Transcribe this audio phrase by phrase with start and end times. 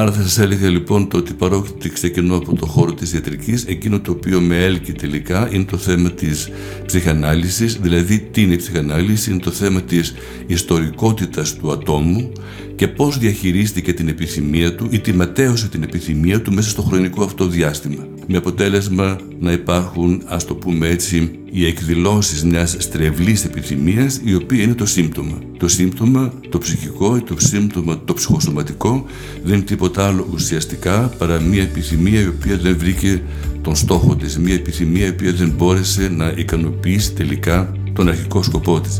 [0.00, 4.00] Άρα θα σας έλεγα λοιπόν το ότι παρότι ξεκινώ από το χώρο της ιατρικής, εκείνο
[4.00, 6.50] το οποίο με έλκει τελικά είναι το θέμα της
[6.86, 10.14] ψυχανάλυσης, δηλαδή τι είναι η ψυχανάλυση, είναι το θέμα της
[10.46, 12.32] ιστορικότητας του ατόμου
[12.76, 17.24] και πώς διαχειρίστηκε την επιθυμία του ή τη ματέωσε την επιθυμία του μέσα στο χρονικό
[17.24, 18.19] αυτό διάστημα.
[18.32, 24.62] Με αποτέλεσμα να υπάρχουν, ας το πούμε έτσι, οι εκδηλώσεις μιας στρεβλής επιθυμίας η οποία
[24.62, 25.38] είναι το σύμπτωμα.
[25.58, 29.04] Το σύμπτωμα, το ψυχικό ή το σύμπτωμα το ψυχοσωματικό
[29.44, 33.22] δεν είναι τίποτα άλλο ουσιαστικά παρά μια επιθυμία η οποία δεν βρήκε
[33.62, 38.80] τον στόχο της, μια επιθυμία η οποία δεν μπόρεσε να ικανοποιήσει τελικά τον αρχικό σκοπό
[38.80, 38.98] της.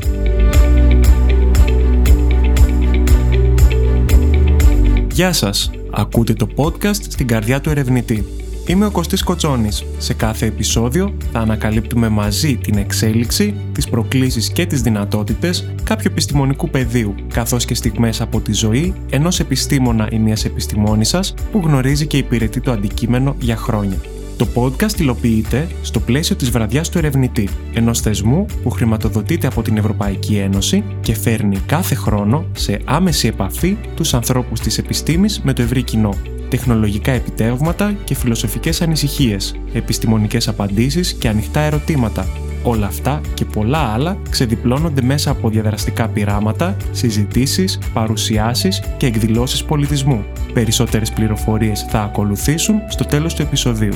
[5.12, 5.71] Γεια σας!
[5.91, 8.40] Ακούτε το podcast στην καρδιά του ερευνητή.
[8.70, 9.84] Είμαι ο Κωστής Κοτσόνης.
[9.98, 16.71] Σε κάθε επεισόδιο θα ανακαλύπτουμε μαζί την εξέλιξη, τις προκλήσεις και τις δυνατότητες κάποιου επιστημονικού
[16.71, 22.16] πεδίου, καθώς και στιγμές από τη ζωή ενός επιστήμονα ή μιας επιστημόνισσας που γνωρίζει και
[22.16, 23.96] υπηρετεί το αντικείμενο για χρόνια.
[24.37, 29.76] Το podcast υλοποιείται στο πλαίσιο της βραδιάς του ερευνητή, ενός θεσμού που χρηματοδοτείται από την
[29.76, 35.63] Ευρωπαϊκή Ένωση και φέρνει κάθε χρόνο σε άμεση επαφή τους ανθρώπους της επιστήμης με το
[35.63, 36.15] ευρύ κοινό,
[36.51, 42.26] τεχνολογικά επιτεύγματα και φιλοσοφικές ανησυχίες, επιστημονικές απαντήσεις και ανοιχτά ερωτήματα.
[42.62, 50.24] Όλα αυτά και πολλά άλλα ξεδιπλώνονται μέσα από διαδραστικά πειράματα, συζητήσεις, παρουσιάσεις και εκδηλώσεις πολιτισμού.
[50.52, 53.95] Περισσότερες πληροφορίες θα ακολουθήσουν στο τέλος του επεισοδίου.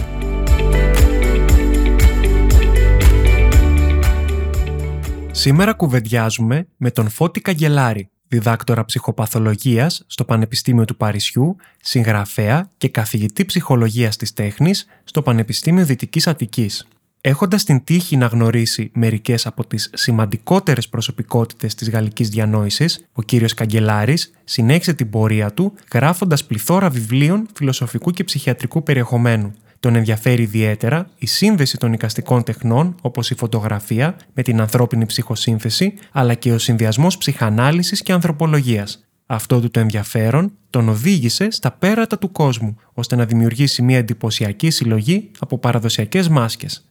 [5.31, 13.45] Σήμερα κουβεντιάζουμε με τον Φώτη Καγκελάρη, διδάκτορα ψυχοπαθολογίας στο Πανεπιστήμιο του Παρισιού, συγγραφέα και καθηγητή
[13.45, 16.87] ψυχολογίας της τέχνης στο Πανεπιστήμιο Δυτικής Αττικής.
[17.21, 23.55] Έχοντας την τύχη να γνωρίσει μερικές από τις σημαντικότερες προσωπικότητες της γαλλικής διανόησης, ο κύριος
[23.55, 29.53] Καγκελάρης συνέχισε την πορεία του γράφοντας πληθώρα βιβλίων φιλοσοφικού και ψυχιατρικού περιεχομένου,
[29.85, 35.95] τον ενδιαφέρει ιδιαίτερα η σύνδεση των οικαστικών τεχνών, όπως η φωτογραφία, με την ανθρώπινη ψυχοσύνθεση,
[36.13, 39.05] αλλά και ο συνδυασμός ψυχανάλυσης και ανθρωπολογίας.
[39.27, 44.71] Αυτό του το ενδιαφέρον τον οδήγησε στα πέρατα του κόσμου, ώστε να δημιουργήσει μια εντυπωσιακή
[44.71, 46.85] συλλογή από παραδοσιακές μάσκες.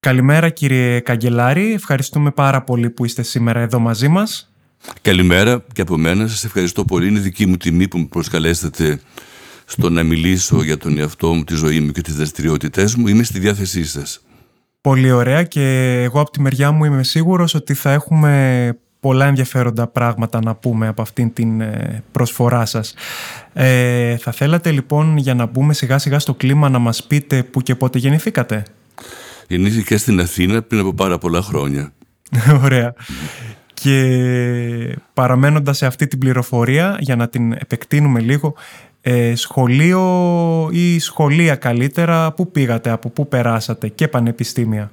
[0.00, 4.52] Καλημέρα κύριε Καγκελάρη, ευχαριστούμε πάρα πολύ που είστε σήμερα εδώ μαζί μας.
[5.02, 9.00] Καλημέρα και από μένα, σας ευχαριστώ πολύ, είναι δική μου τιμή που με προσκαλέσατε
[9.70, 13.22] στο να μιλήσω για τον εαυτό μου, τη ζωή μου και τις δραστηριότητές μου, είμαι
[13.22, 14.20] στη διάθεσή σας.
[14.80, 19.86] Πολύ ωραία και εγώ από τη μεριά μου είμαι σίγουρος ότι θα έχουμε πολλά ενδιαφέροντα
[19.86, 22.94] πράγματα να πούμε από αυτήν την ε, προσφορά σας.
[23.52, 27.60] Ε, θα θέλατε λοιπόν για να μπούμε σιγά σιγά στο κλίμα να μας πείτε πού
[27.60, 28.62] και πότε γεννηθήκατε;
[29.48, 31.92] Γεννήθηκα στην Αθήνα πριν από πάρα πολλά χρόνια.
[32.64, 32.94] Ωραία.
[33.74, 38.54] Και παραμένοντας σε αυτή την πληροφορία, για να την επεκτείνουμε λίγο,
[39.00, 44.92] ε, σχολείο ή σχολεία καλύτερα, πού πήγατε, από πού περάσατε και πανεπιστήμια;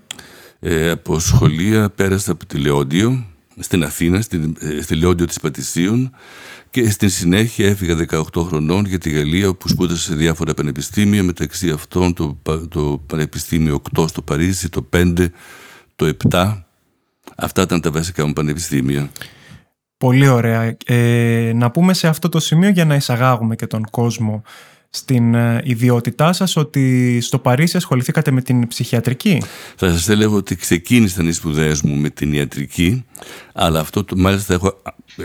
[0.59, 3.25] Ε, από σχολεία πέρασα από τη Λεόντιο,
[3.59, 6.12] στην Αθήνα, στη, ε, στη Λεόντιο της Πατησίων
[6.69, 11.69] και στη συνέχεια έφυγα 18 χρονών για τη Γαλλία όπου σπούδασα σε διάφορα πανεπιστήμια μεταξύ
[11.69, 12.38] αυτών το,
[12.69, 15.28] το Πανεπιστήμιο 8 στο Παρίσι, το 5,
[15.95, 16.57] το 7
[17.35, 19.09] Αυτά ήταν τα βασικά μου πανεπιστήμια.
[19.97, 20.75] Πολύ ωραία.
[20.85, 24.44] Ε, να πούμε σε αυτό το σημείο για να εισαγάγουμε και τον κόσμο
[24.90, 29.41] στην ε, ιδιότητά σας ότι στο Παρίσι ασχοληθήκατε με την ψυχιατρική;
[29.75, 33.06] Θα σας έλεγα ότι ξεκίνησαν οι σπουδές μου με την ιατρική
[33.53, 34.81] αλλά αυτό το, μάλιστα έχω,
[35.18, 35.24] ε,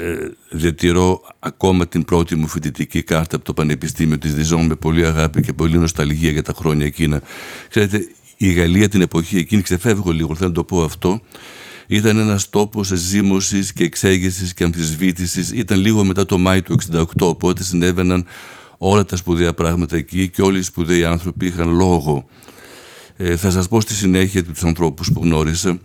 [0.51, 5.43] διατηρώ ακόμα την πρώτη μου φοιτητική κάρτα από το Πανεπιστήμιο της Διζόν με πολύ αγάπη
[5.43, 7.23] και πολύ νοσταλγία για τα χρόνια εκείνα.
[7.69, 8.07] Ξέρετε,
[8.37, 11.21] η Γαλλία την εποχή εκείνη, ξεφεύγω λίγο, θέλω να το πω αυτό,
[11.97, 15.51] ήταν ένας τόπος ζήμωσης και εξέγερσης και αμφισβήτησης.
[15.51, 18.25] Ήταν λίγο μετά το Μάη του 68, οπότε συνέβαιναν
[18.79, 22.27] όλα τα σπουδαία πράγματα εκεί και όλοι οι σπουδαίοι άνθρωποι είχαν λόγο.
[23.17, 25.79] Ε, θα σας πω στη συνέχεια τους ανθρώπους που γνώρισα.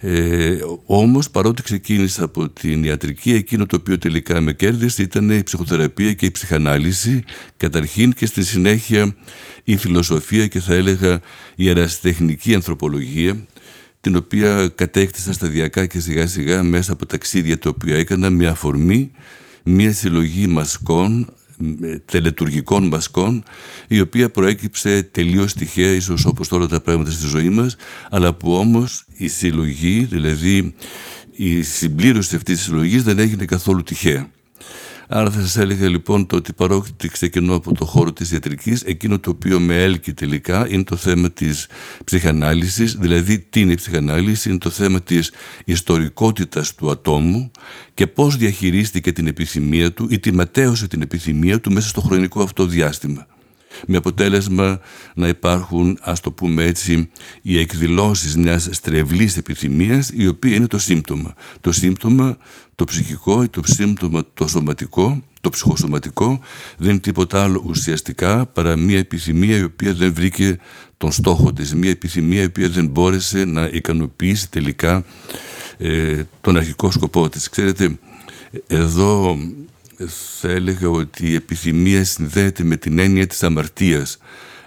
[0.00, 5.42] Ε, όμως παρότι ξεκίνησα από την ιατρική εκείνο το οποίο τελικά με κέρδισε ήταν η
[5.42, 7.24] ψυχοθεραπεία και η ψυχανάλυση
[7.56, 9.14] καταρχήν και στη συνέχεια
[9.64, 11.20] η φιλοσοφία και θα έλεγα
[11.54, 13.46] η ερασιτεχνική ανθρωπολογία
[14.00, 19.10] την οποία κατέκτησα σταδιακά και σιγά σιγά μέσα από ταξίδια τα οποία έκανα με αφορμή
[19.64, 21.32] μια συλλογή μασκών,
[22.04, 23.42] τελετουργικών μασκών
[23.88, 27.76] η οποία προέκυψε τελείως τυχαία ίσως όπως τώρα τα πράγματα στη ζωή μας
[28.10, 30.74] αλλά που όμως η συλλογή, δηλαδή
[31.32, 34.30] η συμπλήρωση αυτής της συλλογής δεν έγινε καθόλου τυχαία.
[35.10, 39.18] Άρα θα σας έλεγα λοιπόν το ότι παρότι ξεκινώ από το χώρο της ιατρικής, εκείνο
[39.18, 41.66] το οποίο με έλκει τελικά είναι το θέμα της
[42.04, 45.32] ψυχανάλυσης, δηλαδή τι είναι η ψυχανάλυση, είναι το θέμα της
[45.64, 47.50] ιστορικότητας του ατόμου
[47.94, 52.42] και πώς διαχειρίστηκε την επιθυμία του ή τη ματέωσε την επιθυμία του μέσα στο χρονικό
[52.42, 53.26] αυτό διάστημα
[53.86, 54.80] με αποτέλεσμα
[55.14, 57.10] να υπάρχουν, ας το πούμε έτσι,
[57.42, 61.34] οι εκδηλώσεις μιας στρεβλής επιθυμίας, η οποία είναι το σύμπτωμα.
[61.60, 62.36] Το σύμπτωμα
[62.74, 66.40] το ψυχικό ή το σύμπτωμα το σωματικό, το ψυχοσωματικό,
[66.76, 70.58] δεν είναι τίποτα άλλο ουσιαστικά παρά μια επιθυμία η οποία δεν βρήκε
[70.96, 75.04] τον στόχο της, μια επιθυμία η οποία δεν μπόρεσε να ικανοποιήσει τελικά
[75.78, 77.48] ε, τον αρχικό σκοπό της.
[77.48, 77.98] Ξέρετε,
[78.66, 79.38] εδώ
[80.40, 84.18] θα έλεγα ότι η επιθυμία συνδέεται με την έννοια της αμαρτίας.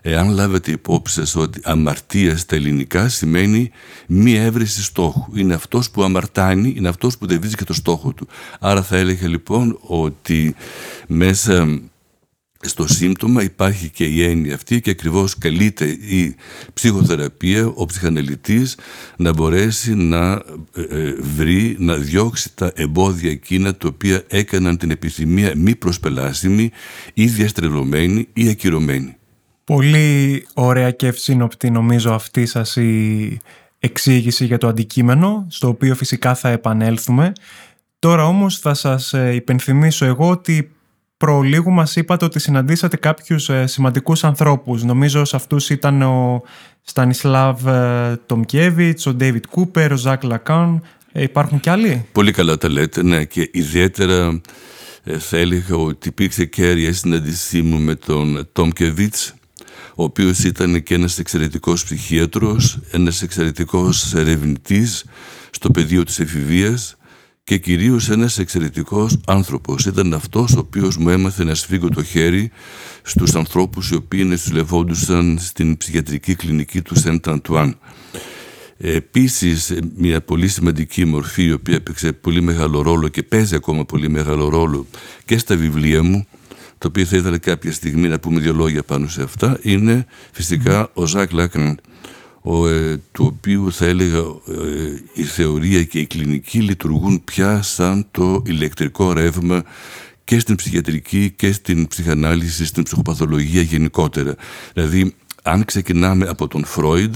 [0.01, 3.72] Εάν λάβετε υπόψη σας ότι αμαρτία στα ελληνικά σημαίνει
[4.07, 5.38] μία έβρεση στόχου.
[5.38, 8.28] Είναι αυτός που αμαρτάνει, είναι αυτός που δεν βρίσκει το στόχο του.
[8.60, 10.56] Άρα θα έλεγα λοιπόν ότι
[11.07, 11.81] μέσα
[12.62, 16.36] στο σύμπτωμα υπάρχει και η έννοια αυτή και ακριβώς καλείται η
[16.74, 18.78] ψυχοθεραπεία, ο ψυχαναλυτής
[19.18, 20.31] να μπορέσει να
[20.75, 26.72] ε, ε, βρει, να διώξει τα εμπόδια εκείνα τα οποία έκαναν την επιθυμία μη προσπελάσιμη
[27.13, 29.16] ή διαστρελωμένη ή ακυρωμένη.
[29.63, 33.40] Πολύ ωραία και ευσύνοπτη νομίζω αυτή σας η
[33.80, 37.31] εξήγηση για το αντικείμενο, στο οποίο φυσικά θα επανέλθουμε.
[38.00, 40.72] Τώρα όμως θα σας ε, υπενθυμίσω εγώ ότι
[41.21, 44.83] προλίγου μας είπατε ότι συναντήσατε κάποιους ε, σημαντικούς ανθρώπους.
[44.83, 46.44] Νομίζω σε αυτούς ήταν ο
[46.81, 50.83] Στανισλάβ ε, Τομκέβιτς, ο Ντέιβιτ Κούπερ, ο Ζακ Λακάν.
[51.12, 53.23] Ε, υπάρχουν κι άλλοι; Πολύ καλά τα λέτε, ναι.
[53.23, 54.41] Και ιδιαίτερα
[55.18, 59.33] θα έλεγα ότι υπήρξε κέρια συναντησή μου με τον Τόμκεβιτς,
[59.95, 65.06] ο οποίος ήταν και ένας εξαιρετικός ψυχίατρος, ένας εξαιρετικός ερευνητής
[65.50, 66.95] στο πεδίο της εφηβείας,
[67.43, 69.85] και κυρίως ένας εξαιρετικός άνθρωπος.
[69.85, 72.51] Ήταν αυτός ο οποίος μου έμαθε να σφίγγω το χέρι
[73.01, 77.77] στους ανθρώπους οι οποίοι νεσουλευόντουσαν στην ψυχιατρική κλινική του Σεντ Αντουάν.
[78.77, 84.09] Επίσης μια πολύ σημαντική μορφή η οποία έπαιξε πολύ μεγάλο ρόλο και παίζει ακόμα πολύ
[84.09, 84.88] μεγάλο ρόλο
[85.25, 86.27] και στα βιβλία μου
[86.77, 90.89] το οποίο θα ήθελα κάποια στιγμή να πούμε δύο λόγια πάνω σε αυτά είναι φυσικά
[90.93, 92.20] ο Ζακ Λάκραν ο, ε,
[93.11, 99.13] του οποίου θα έλεγα ε, η θεωρία και η κλινική λειτουργούν πια σαν το ηλεκτρικό
[99.13, 99.63] ρεύμα
[100.23, 104.35] και στην ψυχιατρική και στην ψυχανάλυση, στην ψυχοπαθολογία γενικότερα.
[104.73, 107.15] Δηλαδή, αν ξεκινάμε από τον Φρόιντ,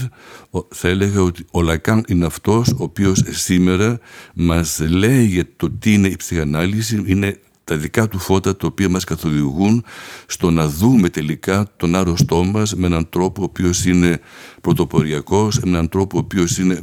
[0.68, 4.00] θα έλεγα ότι ο Λακάν είναι αυτός ο οποίος σήμερα
[4.34, 8.88] μας λέει για το τι είναι η ψυχανάλυση, είναι τα δικά του φώτα τα οποία
[8.88, 9.84] μας καθοδηγούν
[10.26, 14.20] στο να δούμε τελικά τον άρρωστό μας με έναν τρόπο ο οποίος είναι
[14.60, 16.80] πρωτοποριακός, με έναν τρόπο ο οποίος είναι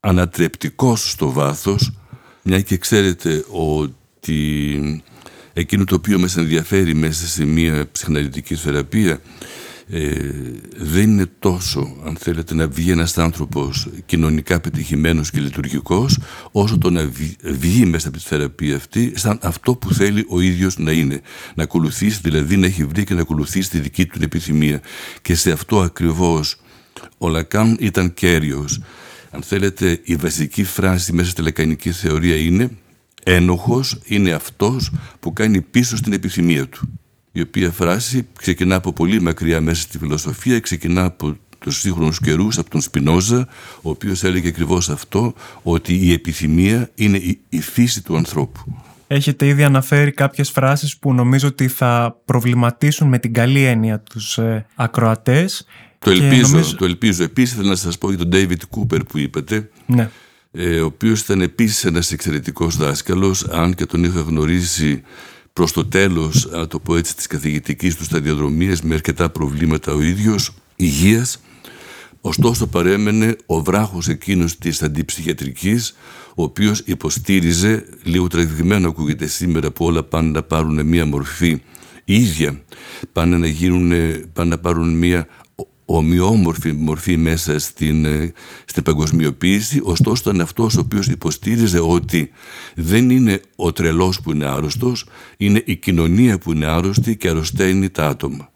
[0.00, 1.92] ανατρεπτικός στο βάθος,
[2.42, 5.04] μια και ξέρετε ότι
[5.52, 9.20] εκείνο το οποίο μας ενδιαφέρει μέσα σε μια ψυχναλυτική θεραπεία
[9.88, 10.30] ε,
[10.76, 16.18] δεν είναι τόσο, αν θέλετε, να βγει ένας άνθρωπος κοινωνικά πετυχημένος και λειτουργικός,
[16.52, 17.10] όσο το να
[17.42, 21.20] βγει, μέσα από τη θεραπεία αυτή σαν αυτό που θέλει ο ίδιος να είναι.
[21.54, 24.80] Να ακολουθήσει, δηλαδή να έχει βρει και να ακολουθήσει τη δική του επιθυμία.
[25.22, 26.56] Και σε αυτό ακριβώς
[27.18, 28.80] ο Λακάν ήταν κέριος.
[29.30, 32.70] Αν θέλετε, η βασική φράση μέσα στη λακανική θεωρία είναι
[33.24, 36.88] «Ένοχος είναι αυτός που κάνει πίσω στην επιθυμία του»
[37.36, 42.58] η οποία φράση ξεκινά από πολύ μακριά μέσα στη φιλοσοφία, ξεκινά από τους σύγχρονους καιρούς,
[42.58, 43.48] από τον Σπινόζα,
[43.82, 48.82] ο οποίος έλεγε ακριβώς αυτό, ότι η επιθυμία είναι η, φύση του ανθρώπου.
[49.06, 54.38] Έχετε ήδη αναφέρει κάποιες φράσεις που νομίζω ότι θα προβληματίσουν με την καλή έννοια τους
[54.38, 55.66] ε, ακροατές.
[55.98, 56.76] Το ελπίζω, νομίζω...
[56.76, 57.22] το ελπίζω.
[57.22, 60.10] Επίσης θέλω να σας πω για τον David Cooper που είπατε, ναι.
[60.52, 65.02] ε, ο οποίος ήταν επίσης ένας εξαιρετικός δάσκαλος, αν και τον είχα γνωρίσει
[65.54, 70.02] προς το τέλος, να το πω έτσι, της καθηγητικής του σταδιοδρομίας με αρκετά προβλήματα ο
[70.02, 71.40] ίδιος, υγείας,
[72.20, 75.96] ωστόσο παρέμενε ο βράχος εκείνος της αντιψυχιατρικής,
[76.34, 81.62] ο οποίος υποστήριζε, λίγο τραβηγμένο ακούγεται σήμερα που όλα πάνε να πάρουν μία μορφή
[82.04, 82.62] ίδια,
[83.12, 83.92] πάνε να, γίνουν,
[84.32, 85.26] πάνε να πάρουν μία
[85.84, 88.32] ομοιόμορφη μορφή μέσα στην, ε,
[88.64, 92.30] στην παγκοσμιοποίηση, ωστόσο ήταν αυτός ο οποίος υποστήριζε ότι
[92.74, 97.90] δεν είναι ο τρελός που είναι άρρωστος, είναι η κοινωνία που είναι άρρωστη και αρρωσταίνει
[97.90, 98.52] τα άτομα.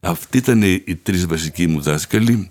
[0.00, 2.50] Αυτοί ήταν οι τρεις βασικοί μου δάσκαλοι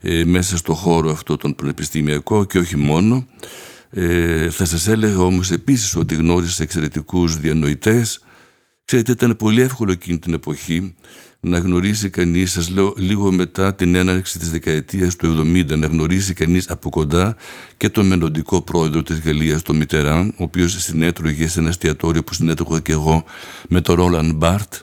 [0.00, 3.26] ε, μέσα στο χώρο αυτό τον πανεπιστημιακό και όχι μόνο.
[3.90, 8.24] Ε, θα σας έλεγα όμως επίσης ότι γνώρισα εξαιρετικούς διανοητές.
[8.84, 10.94] Ξέρετε, ήταν πολύ εύκολο εκείνη την εποχή
[11.44, 16.34] να γνωρίσει κανείς, σας λέω λίγο μετά την έναρξη της δεκαετίας του 70, να γνωρίσει
[16.34, 17.36] κανείς από κοντά
[17.76, 22.34] και τον μελλοντικό πρόεδρο της Γαλλίας, τον Μιτεράν, ο οποίος συνέτρωγε σε ένα εστιατόριο που
[22.34, 23.24] συνέτρωγα και εγώ
[23.68, 24.74] με τον Ρόλαν Μπάρτ,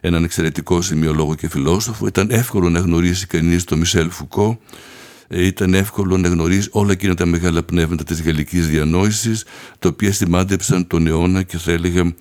[0.00, 2.06] έναν εξαιρετικό σημειολόγο και φιλόσοφο.
[2.06, 4.76] Ήταν εύκολο να γνωρίσει κανείς τον Μισελ Φουκό, ε,
[5.28, 9.44] ήταν εύκολο να γνωρίζει όλα εκείνα τα μεγάλα πνεύματα της γαλλικής διανόησης,
[9.78, 12.14] τα οποία σημάδεψαν τον αιώνα και θα έλεγα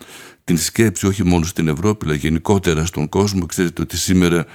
[0.44, 3.46] την σκέψη όχι μόνο στην Ευρώπη αλλά γενικότερα στον κόσμο.
[3.46, 4.46] Ξέρετε ότι σήμερα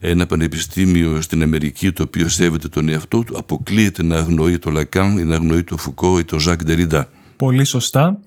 [0.00, 5.18] ένα πανεπιστήμιο στην Αμερική το οποίο σέβεται τον εαυτό του αποκλείεται να αγνοεί το Λακάν
[5.18, 7.08] ή να αγνοεί το Φουκώ ή το Ζακ Ντερίντα.
[7.36, 8.20] Πολύ σωστά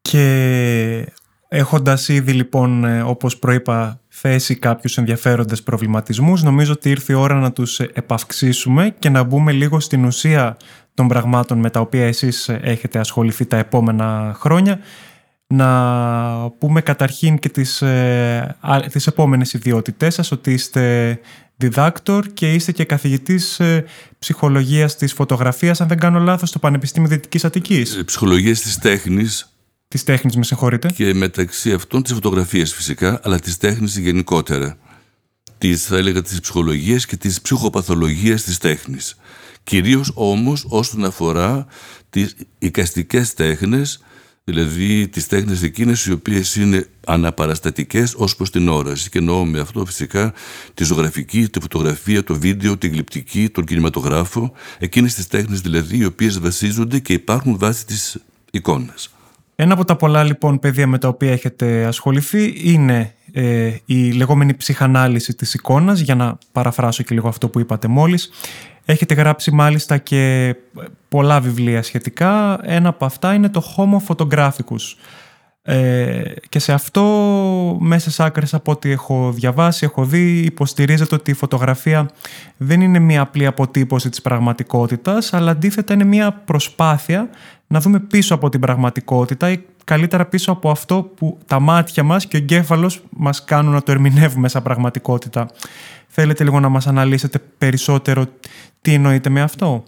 [0.00, 1.06] και
[1.54, 7.34] έχοντας ήδη λοιπόν ε, όπως προείπα θέσει κάποιους ενδιαφέροντες προβληματισμούς νομίζω ότι ήρθε η ώρα
[7.34, 10.56] να τους επαυξήσουμε και να μπούμε λίγο στην ουσία
[10.94, 14.78] των πραγμάτων με τα οποία εσείς έχετε ασχοληθεί τα επόμενα χρόνια
[15.46, 18.56] να πούμε καταρχήν και τις, ε,
[18.92, 21.18] τις επόμενες ιδιότητές σας, ότι είστε
[21.56, 23.84] διδάκτορ και είστε και καθηγητής ε,
[24.18, 27.96] ψυχολογίας της φωτογραφίας, αν δεν κάνω λάθος, στο Πανεπιστήμιο Δυτικής Αττικής.
[27.96, 29.53] Ε, ψυχολογίας της τέχνης.
[29.94, 30.90] Της τέχνης, με συγχωρείτε.
[30.90, 34.76] Και μεταξύ αυτών της φωτογραφίας φυσικά, αλλά της τέχνης γενικότερα.
[35.58, 39.16] Της, θα έλεγα, της ψυχολογίας και της ψυχοπαθολογίας της τέχνης.
[39.64, 41.66] Κυρίως όμως όσον αφορά
[42.10, 44.02] τις οικαστικές τέχνες,
[44.44, 49.60] δηλαδή τις τέχνες εκείνες οι οποίες είναι αναπαραστατικές ως προς την όραση και εννοώ με
[49.60, 50.32] αυτό φυσικά
[50.74, 56.04] τη ζωγραφική, τη φωτογραφία, το βίντεο, τη γλυπτική, τον κινηματογράφο εκείνες τις τέχνες δηλαδή οι
[56.04, 58.16] οποίες βασίζονται και υπάρχουν βάσει της
[58.50, 59.13] εικόνας.
[59.56, 64.54] Ένα από τα πολλά λοιπόν πεδία με τα οποία έχετε ασχοληθεί είναι ε, η λεγόμενη
[64.54, 68.30] ψυχανάλυση της εικόνας για να παραφράσω και λίγο αυτό που είπατε μόλις
[68.84, 70.54] Έχετε γράψει μάλιστα και
[71.08, 72.58] πολλά βιβλία σχετικά.
[72.62, 74.96] Ένα από αυτά είναι το Homo Photographicus.
[75.66, 77.02] Ε, και σε αυτό
[77.80, 82.10] μέσα σε άκρες από ό,τι έχω διαβάσει, έχω δει, υποστηρίζεται ότι η φωτογραφία
[82.56, 87.28] δεν είναι μια απλή αποτύπωση της πραγματικότητας, αλλά αντίθετα είναι μια προσπάθεια
[87.66, 92.26] να δούμε πίσω από την πραγματικότητα ή καλύτερα πίσω από αυτό που τα μάτια μας
[92.26, 95.48] και ο εγκέφαλος μας κάνουν να το ερμηνεύουμε σαν πραγματικότητα.
[96.08, 98.26] Θέλετε λίγο να μας αναλύσετε περισσότερο
[98.80, 99.84] τι εννοείτε με αυτό;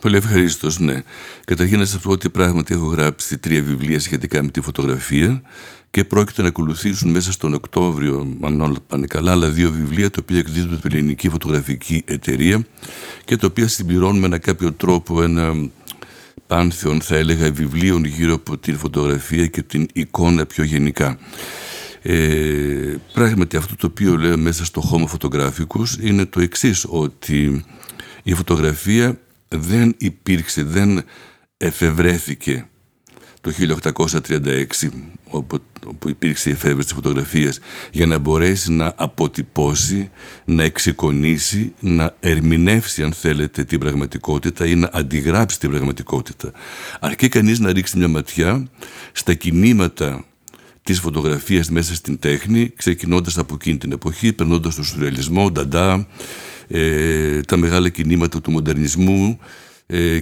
[0.00, 1.02] Πολύ ευχαρίστως, ναι.
[1.44, 5.42] Καταρχήν να σας πω ότι πράγματι έχω γράψει τρία βιβλία σχετικά με τη φωτογραφία
[5.90, 10.18] και πρόκειται να ακολουθήσουν μέσα στον Οκτώβριο, αν όλα πάνε καλά, άλλα δύο βιβλία τα
[10.22, 12.66] οποία εκδίδονται από την Ελληνική Φωτογραφική Εταιρεία
[13.24, 15.70] και τα οποία συμπληρώνουν με ένα κάποιο τρόπο ένα
[16.50, 21.18] πάνθεον, θα έλεγα, βιβλίων γύρω από την φωτογραφία και την εικόνα πιο γενικά.
[22.02, 27.64] Ε, πράγματι αυτό το οποίο λέω μέσα στο χώμα φωτογράφικους είναι το εξής ότι
[28.22, 31.04] η φωτογραφία δεν υπήρξε, δεν
[31.56, 32.68] εφευρέθηκε
[33.40, 33.52] το
[34.80, 34.88] 1836
[35.24, 37.58] όπου, όπου υπήρξε η εφεύρεση της φωτογραφίας
[37.92, 40.10] για να μπορέσει να αποτυπώσει,
[40.44, 46.52] να εξοικονίσει, να ερμηνεύσει αν θέλετε την πραγματικότητα ή να αντιγράψει την πραγματικότητα.
[47.00, 48.66] Αρκεί κανείς να ρίξει μια ματιά
[49.12, 50.24] στα κινήματα
[50.82, 56.06] της φωτογραφίας μέσα στην τέχνη, ξεκινώντας από εκείνη την εποχή, περνώντας τον σουρεαλισμό, νταντά,
[56.68, 59.69] ε, τα μεγάλα κινήματα του μοντερνισμού ε,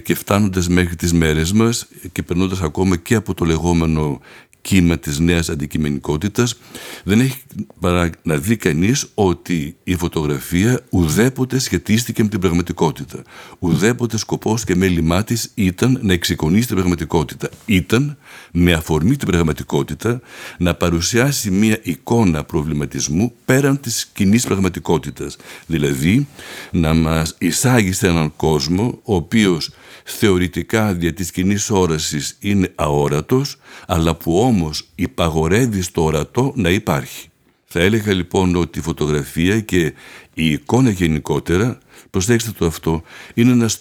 [0.03, 4.21] και φτάνοντας μέχρι τις μέρες μας και περνώντας ακόμα και από το λεγόμενο
[4.61, 6.57] κύμα της νέας αντικειμενικότητας
[7.03, 7.41] δεν έχει
[7.79, 13.21] παρά να δει κανείς ότι η φωτογραφία ουδέποτε σχετίστηκε με την πραγματικότητα.
[13.59, 17.49] Ουδέποτε σκοπός και μέλημά της ήταν να εξοικονίσει την πραγματικότητα.
[17.65, 18.17] Ήταν
[18.51, 20.21] με αφορμή την πραγματικότητα
[20.57, 25.37] να παρουσιάσει μια εικόνα προβληματισμού πέραν της κοινής πραγματικότητας.
[25.65, 26.27] Δηλαδή
[26.71, 29.71] να μας εισάγει σε έναν κόσμο ο οποίος
[30.11, 37.27] θεωρητικά δια της κοινής όρασης είναι αόρατος, αλλά που όμως υπαγορεύει στο ορατό να υπάρχει.
[37.65, 39.93] Θα έλεγα λοιπόν ότι η φωτογραφία και
[40.33, 41.77] η εικόνα γενικότερα,
[42.09, 43.79] προσέξτε το αυτό, είναι ένας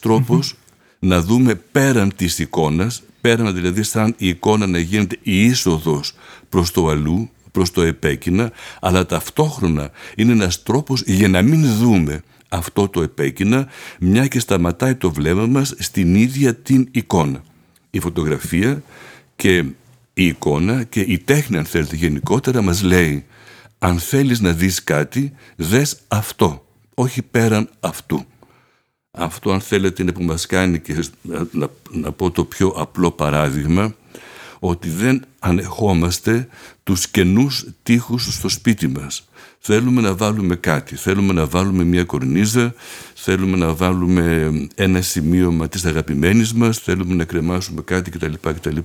[0.99, 6.13] να δούμε πέραν της εικόνας, πέραν δηλαδή σαν η εικόνα να γίνεται η είσοδος
[6.49, 12.23] προς το αλλού, προς το επέκεινα, αλλά ταυτόχρονα είναι ένας τρόπος για να μην δούμε
[12.49, 13.69] αυτό το επέκεινα,
[14.01, 17.43] μια και σταματάει το βλέμμα μας στην ίδια την εικόνα.
[17.91, 18.83] Η φωτογραφία
[19.37, 19.65] και
[20.15, 23.25] η εικόνα και η τέχνη αν θέλετε γενικότερα μας λέει
[23.79, 28.25] αν θέλεις να δεις κάτι δες αυτό, όχι πέραν αυτού.
[29.11, 31.05] Αυτό αν θέλετε είναι που μας κάνει και
[31.51, 33.95] να, να πω το πιο απλό παράδειγμα
[34.59, 36.49] ότι δεν ανεχόμαστε
[36.83, 39.29] τους κενούς τείχους στο σπίτι μας.
[39.59, 42.75] Θέλουμε να βάλουμε κάτι, θέλουμε να βάλουμε μια κορνίζα,
[43.15, 48.33] θέλουμε να βάλουμε ένα σημείωμα της αγαπημένης μας, θέλουμε να κρεμάσουμε κάτι κτλ.
[48.41, 48.77] κτλ.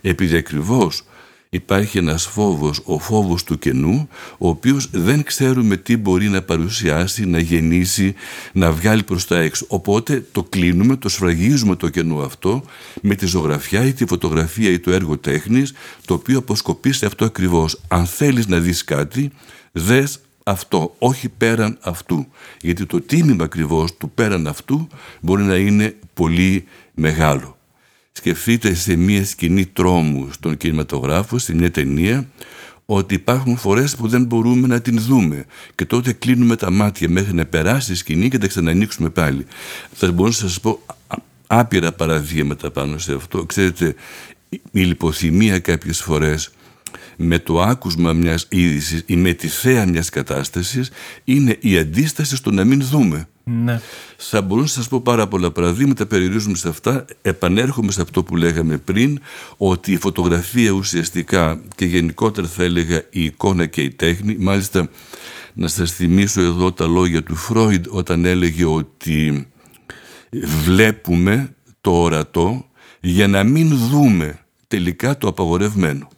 [0.00, 1.02] Επειδή ακριβώς
[1.50, 7.26] υπάρχει ένας φόβος, ο φόβος του κενού, ο οποίος δεν ξέρουμε τι μπορεί να παρουσιάσει,
[7.26, 8.14] να γεννήσει,
[8.52, 9.64] να βγάλει προς τα έξω.
[9.68, 12.62] Οπότε το κλείνουμε, το σφραγίζουμε το κενό αυτό
[13.02, 15.72] με τη ζωγραφιά ή τη φωτογραφία ή το έργο τέχνης,
[16.04, 17.80] το οποίο αποσκοπεί σε αυτό ακριβώς.
[17.88, 19.30] Αν θέλεις να δεις κάτι,
[19.72, 22.26] δες αυτό, όχι πέραν αυτού.
[22.60, 24.88] Γιατί το τίμημα ακριβώς του πέραν αυτού
[25.20, 26.64] μπορεί να είναι πολύ
[26.94, 27.57] μεγάλο.
[28.18, 32.28] Σκεφτείτε σε μια σκηνή τρόμου στον κινηματογράφο, σε μια ταινία,
[32.86, 35.44] ότι υπάρχουν φορές που δεν μπορούμε να την δούμε
[35.74, 39.46] και τότε κλείνουμε τα μάτια μέχρι να περάσει η σκηνή και τα ξανανοίξουμε πάλι.
[39.92, 40.80] Θα μπορούσα να σας πω
[41.46, 43.44] άπειρα παραδείγματα πάνω σε αυτό.
[43.44, 43.94] Ξέρετε,
[44.70, 46.50] η λιποθυμία κάποιες φορές
[47.16, 50.90] με το άκουσμα μιας είδησης ή με τη θέα μιας κατάστασης
[51.24, 53.28] είναι η αντίσταση στο να μην δούμε.
[53.50, 53.80] Ναι.
[54.16, 58.36] Θα μπορούσα να σας πω πάρα πολλά παραδείγματα, περιορίζουμε σε αυτά, επανέρχομαι σε αυτό που
[58.36, 59.20] λέγαμε πριν,
[59.56, 64.88] ότι η φωτογραφία ουσιαστικά και γενικότερα θα έλεγα η εικόνα και η τέχνη, μάλιστα
[65.54, 69.48] να σας θυμίσω εδώ τα λόγια του Φρόιντ όταν έλεγε ότι
[70.64, 72.66] βλέπουμε το ορατό
[73.00, 74.38] για να μην δούμε
[74.68, 76.08] τελικά το απαγορευμένο.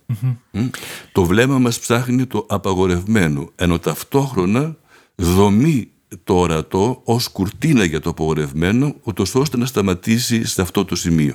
[1.12, 4.76] Το βλέμμα μας ψάχνει το απαγορευμένο, ενώ ταυτόχρονα
[5.14, 5.90] δομεί
[6.24, 11.34] το ορατό ως κουρτίνα για το απαγορευμένο, ούτως ώστε να σταματήσει σε αυτό το σημείο.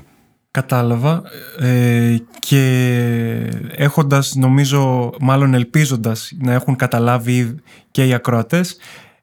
[0.52, 1.22] Κατάλαβα
[1.60, 2.62] ε, και
[3.76, 7.56] έχοντας νομίζω, μάλλον ελπίζοντας να έχουν καταλάβει
[7.92, 8.78] και οι ακροατές,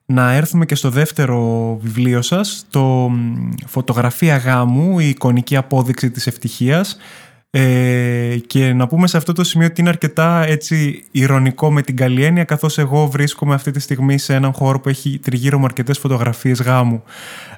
[0.05, 3.11] να έρθουμε και στο δεύτερο βιβλίο σας, το
[3.65, 6.97] «Φωτογραφία γάμου, η εικονική απόδειξη της ευτυχίας»,
[7.55, 11.95] ε, και να πούμε σε αυτό το σημείο ότι είναι αρκετά έτσι ηρωνικό με την
[11.95, 15.65] καλή έννοια καθώς εγώ βρίσκομαι αυτή τη στιγμή σε έναν χώρο που έχει τριγύρω μου
[15.65, 17.03] αρκετές φωτογραφίες γάμου.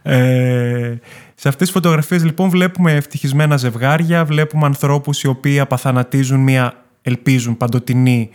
[0.02, 0.96] Ε,
[1.36, 7.58] σε αυτές τις φωτογραφίες λοιπόν βλέπουμε ευτυχισμένα ζευγάρια, βλέπουμε ανθρώπους οι οποίοι απαθανατίζουν μια ελπίζουν
[7.58, 8.30] παντοτινή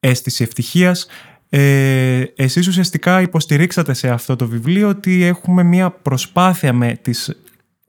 [0.00, 1.06] αίσθηση ευτυχίας.
[1.48, 7.34] Ε, εσείς ουσιαστικά υποστηρίξατε σε αυτό το βιβλίο ότι έχουμε μια προσπάθεια με τις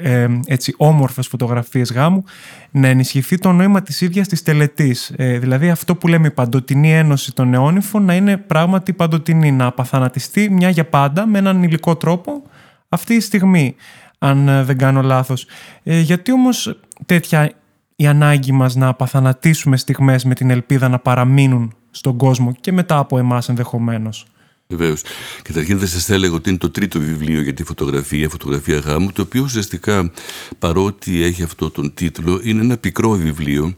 [0.01, 2.23] ε, έτσι, όμορφες φωτογραφίες γάμου
[2.71, 5.13] να ενισχυθεί το νόημα της ίδιας της τελετής.
[5.15, 9.65] Ε, δηλαδή αυτό που λέμε η παντοτινή ένωση των νεόνυφων να είναι πράγματι παντοτινή, να
[9.65, 12.43] απαθανατιστεί μια για πάντα με έναν υλικό τρόπο
[12.89, 13.75] αυτή η στιγμή,
[14.17, 15.45] αν ε, δεν κάνω λάθος.
[15.83, 17.51] Ε, γιατί όμως τέτοια
[17.95, 22.97] η ανάγκη μας να απαθανατήσουμε στιγμές με την ελπίδα να παραμείνουν στον κόσμο και μετά
[22.97, 24.25] από εμάς ενδεχομένως;
[24.71, 25.01] Βεβαίως.
[25.41, 29.21] Καταρχήν θα σας έλεγα ότι είναι το τρίτο βιβλίο για τη φωτογραφία, φωτογραφία γάμου, το
[29.21, 30.11] οποίο ουσιαστικά
[30.59, 33.75] παρότι έχει αυτό τον τίτλο, είναι ένα πικρό βιβλίο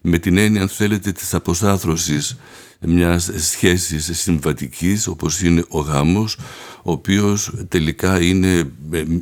[0.00, 2.18] με την έννοια, αν θέλετε, της αποσάθρωση
[2.80, 6.38] μιας σχέσης συμβατικής, όπως είναι ο γάμος,
[6.82, 8.70] ο οποίος τελικά είναι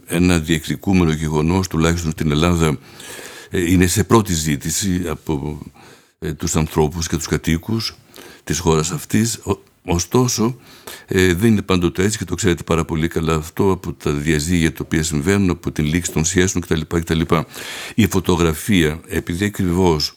[0.06, 2.78] ένα διεκδικούμενο γεγονός, τουλάχιστον στην Ελλάδα,
[3.50, 5.58] ε, είναι σε πρώτη ζήτηση από
[6.18, 7.94] ε, τους ανθρώπους και τους κατοίκους
[8.44, 9.40] της χώρας αυτής
[9.86, 10.56] Ωστόσο,
[11.06, 14.72] ε, δεν είναι πάντοτε έτσι και το ξέρετε πάρα πολύ καλά αυτό από τα διαζύγια
[14.72, 16.80] τα οποία συμβαίνουν, από την λήξη των σχέσεων κτλ.
[16.88, 17.20] κτλ.
[17.94, 20.16] Η φωτογραφία, επειδή ακριβώς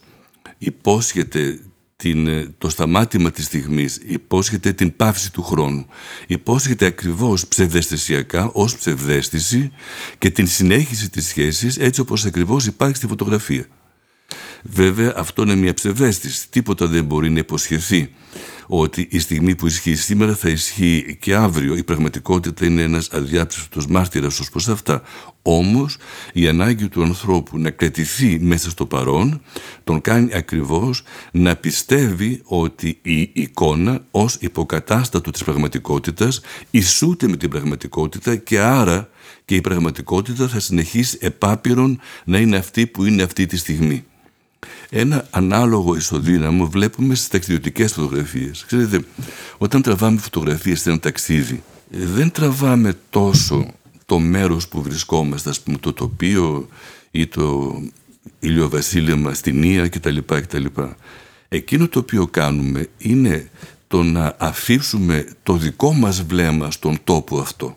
[0.58, 1.60] υπόσχεται
[1.96, 5.86] την, ε, το σταμάτημα της στιγμής, υπόσχεται την πάυση του χρόνου,
[6.28, 9.72] υπόσχεται ακριβώς ψευδεστησιακά ως ψευδέστηση
[10.18, 13.66] και την συνέχιση της σχέσης έτσι όπως ακριβώς υπάρχει στη φωτογραφία.
[14.64, 18.10] Βέβαια αυτό είναι μια ψευδέστηση, τίποτα δεν μπορεί να υποσχεθεί
[18.68, 21.76] ότι η στιγμή που ισχύει σήμερα θα ισχύει και αύριο.
[21.76, 25.02] Η πραγματικότητα είναι ένας αδιάψευτος μάρτυρας ως προς αυτά.
[25.42, 25.98] Όμως
[26.34, 29.42] η ανάγκη του ανθρώπου να κρατηθεί μέσα στο παρόν
[29.84, 37.50] τον κάνει ακριβώς να πιστεύει ότι η εικόνα ως υποκατάστατο της πραγματικότητας ισούται με την
[37.50, 39.10] πραγματικότητα και άρα
[39.46, 44.06] και η πραγματικότητα θα συνεχίσει επάπειρον να είναι αυτή που είναι αυτή τη στιγμή.
[44.90, 48.64] Ένα ανάλογο ισοδύναμο βλέπουμε στις ταξιδιωτικές φωτογραφίες.
[48.68, 49.06] Ξέρετε,
[49.58, 53.74] όταν τραβάμε φωτογραφίες σε ένα ταξίδι, δεν τραβάμε τόσο
[54.06, 56.68] το μέρος που βρισκόμαστε, ας πούμε, το τοπίο
[57.12, 57.76] ή το
[58.40, 60.18] ηλιοβασίλεμα στην Ία κτλ.
[60.26, 60.66] κτλ.
[61.50, 63.50] Εκείνο το οποίο κάνουμε είναι
[63.88, 67.77] το να αφήσουμε το δικό μας βλέμμα στον τόπο αυτό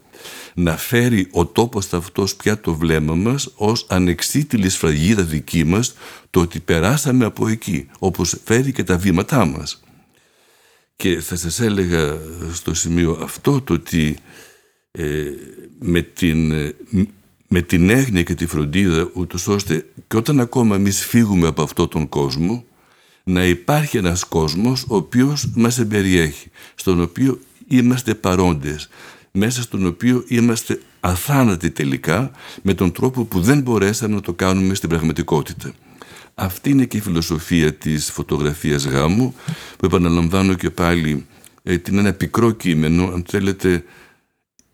[0.54, 5.94] να φέρει ο τόπος αυτός πια το βλέμμα μας ως ανεξίτηλη σφραγίδα δική μας
[6.30, 9.82] το ότι περάσαμε από εκεί, όπως φέρει και τα βήματά μας.
[10.96, 12.18] Και θα σας έλεγα
[12.52, 14.16] στο σημείο αυτό το ότι
[14.90, 15.30] ε,
[15.78, 16.52] με, την,
[17.48, 21.88] με την έγνοια και τη φροντίδα ούτως ώστε και όταν ακόμα εμείς φύγουμε από αυτόν
[21.88, 22.64] τον κόσμο
[23.24, 28.88] να υπάρχει ένας κόσμος ο οποίος μας εμπεριέχει, στον οποίο είμαστε παρόντες,
[29.32, 32.30] μέσα στον οποίο είμαστε αθάνατοι τελικά
[32.62, 35.72] με τον τρόπο που δεν μπορέσαμε να το κάνουμε στην πραγματικότητα.
[36.34, 39.34] Αυτή είναι και η φιλοσοφία της φωτογραφίας γάμου
[39.78, 41.26] που επαναλαμβάνω και πάλι
[41.62, 43.84] ε, την ένα πικρό κείμενο αν θέλετε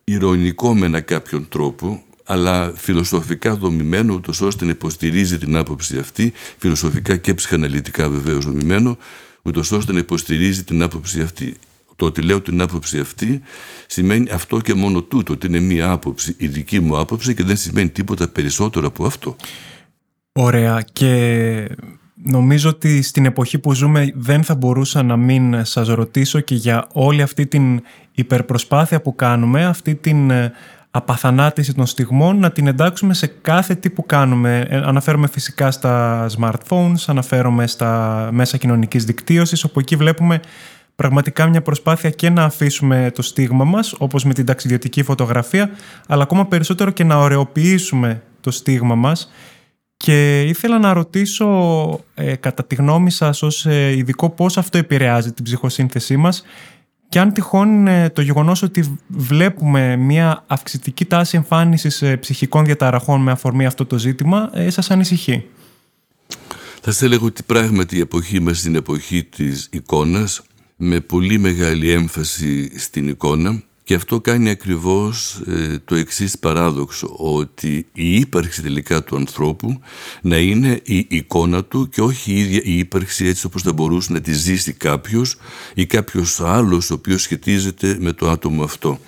[0.04, 6.32] ηρωνικό με ένα κάποιον τρόπο αλλά φιλοσοφικά δομημένο ούτως ώστε να υποστηρίζει την άποψη αυτή
[6.58, 8.98] φιλοσοφικά και ψυχαναλυτικά βεβαίως δομημένο
[9.42, 11.56] ούτως ώστε να υποστηρίζει την άποψη αυτή
[11.96, 13.40] το ότι λέω την άποψη αυτή
[13.86, 17.56] σημαίνει αυτό και μόνο τούτο, ότι είναι μία άποψη, η δική μου άποψη και δεν
[17.56, 19.36] σημαίνει τίποτα περισσότερο από αυτό.
[20.32, 21.68] Ωραία και
[22.22, 26.86] νομίζω ότι στην εποχή που ζούμε δεν θα μπορούσα να μην σας ρωτήσω και για
[26.92, 27.82] όλη αυτή την
[28.12, 30.52] υπερπροσπάθεια που κάνουμε, αυτή την ε,
[30.90, 34.66] απαθανάτηση των στιγμών, να την εντάξουμε σε κάθε τι που κάνουμε.
[34.68, 40.40] Ε, αναφέρομαι φυσικά στα smartphones, αναφέρομαι στα μέσα κοινωνικής δικτύωσης, όπου εκεί βλέπουμε
[40.96, 45.70] πραγματικά μια προσπάθεια και να αφήσουμε το στίγμα μας, όπως με την ταξιδιωτική φωτογραφία,
[46.06, 49.30] αλλά ακόμα περισσότερο και να ωρεοποιήσουμε το στίγμα μας.
[49.96, 51.46] Και ήθελα να ρωτήσω,
[52.14, 56.44] ε, κατά τη γνώμη σας ως ε, ειδικό, πώς αυτό επηρεάζει την ψυχοσύνθεσή μας
[57.08, 63.20] και αν τυχόν ε, το γεγονός ότι βλέπουμε μια αυξητική τάση εμφάνισης ε, ψυχικών διαταραχών
[63.20, 65.44] με αφορμή αυτό το ζήτημα, ε, σας ανησυχεί;
[66.80, 70.42] Θα σας έλεγα ότι πράγματι η εποχή μας είναι εποχή της εικόνας
[70.76, 77.86] με πολύ μεγάλη έμφαση στην εικόνα και αυτό κάνει ακριβώς ε, το εξής παράδοξο ότι
[77.92, 79.80] η ύπαρξη τελικά του ανθρώπου
[80.22, 84.12] να είναι η εικόνα του και όχι η ίδια η ύπαρξη έτσι όπως θα μπορούσε
[84.12, 85.36] να τη ζήσει κάποιος
[85.74, 88.98] ή κάποιος άλλος ο οποίος σχετίζεται με το άτομο αυτό.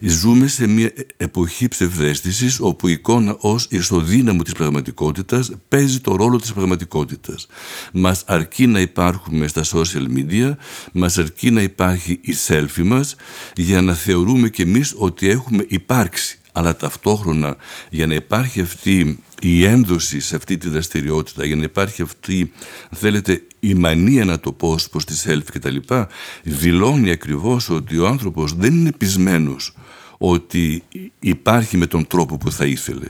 [0.00, 6.40] Ζούμε σε μια εποχή ψευδέστησης όπου η εικόνα ως ισοδύναμο της πραγματικότητας παίζει το ρόλο
[6.40, 7.46] της πραγματικότητας.
[7.92, 10.54] Μας αρκεί να υπάρχουμε στα social media,
[10.92, 13.16] μας αρκεί να υπάρχει η selfie μας
[13.56, 16.38] για να θεωρούμε κι εμείς ότι έχουμε υπάρξει.
[16.52, 17.56] Αλλά ταυτόχρονα
[17.90, 22.52] για να υπάρχει αυτή η ένδοση σε αυτή τη δραστηριότητα, για να υπάρχει αυτή,
[22.90, 26.08] αν θέλετε, η μανία να το πω προς τη selfie και τα λοιπά,
[26.42, 29.74] δηλώνει ακριβώς ότι ο άνθρωπος δεν είναι πεισμένος
[30.18, 30.82] ότι
[31.18, 33.06] υπάρχει με τον τρόπο που θα ήθελε.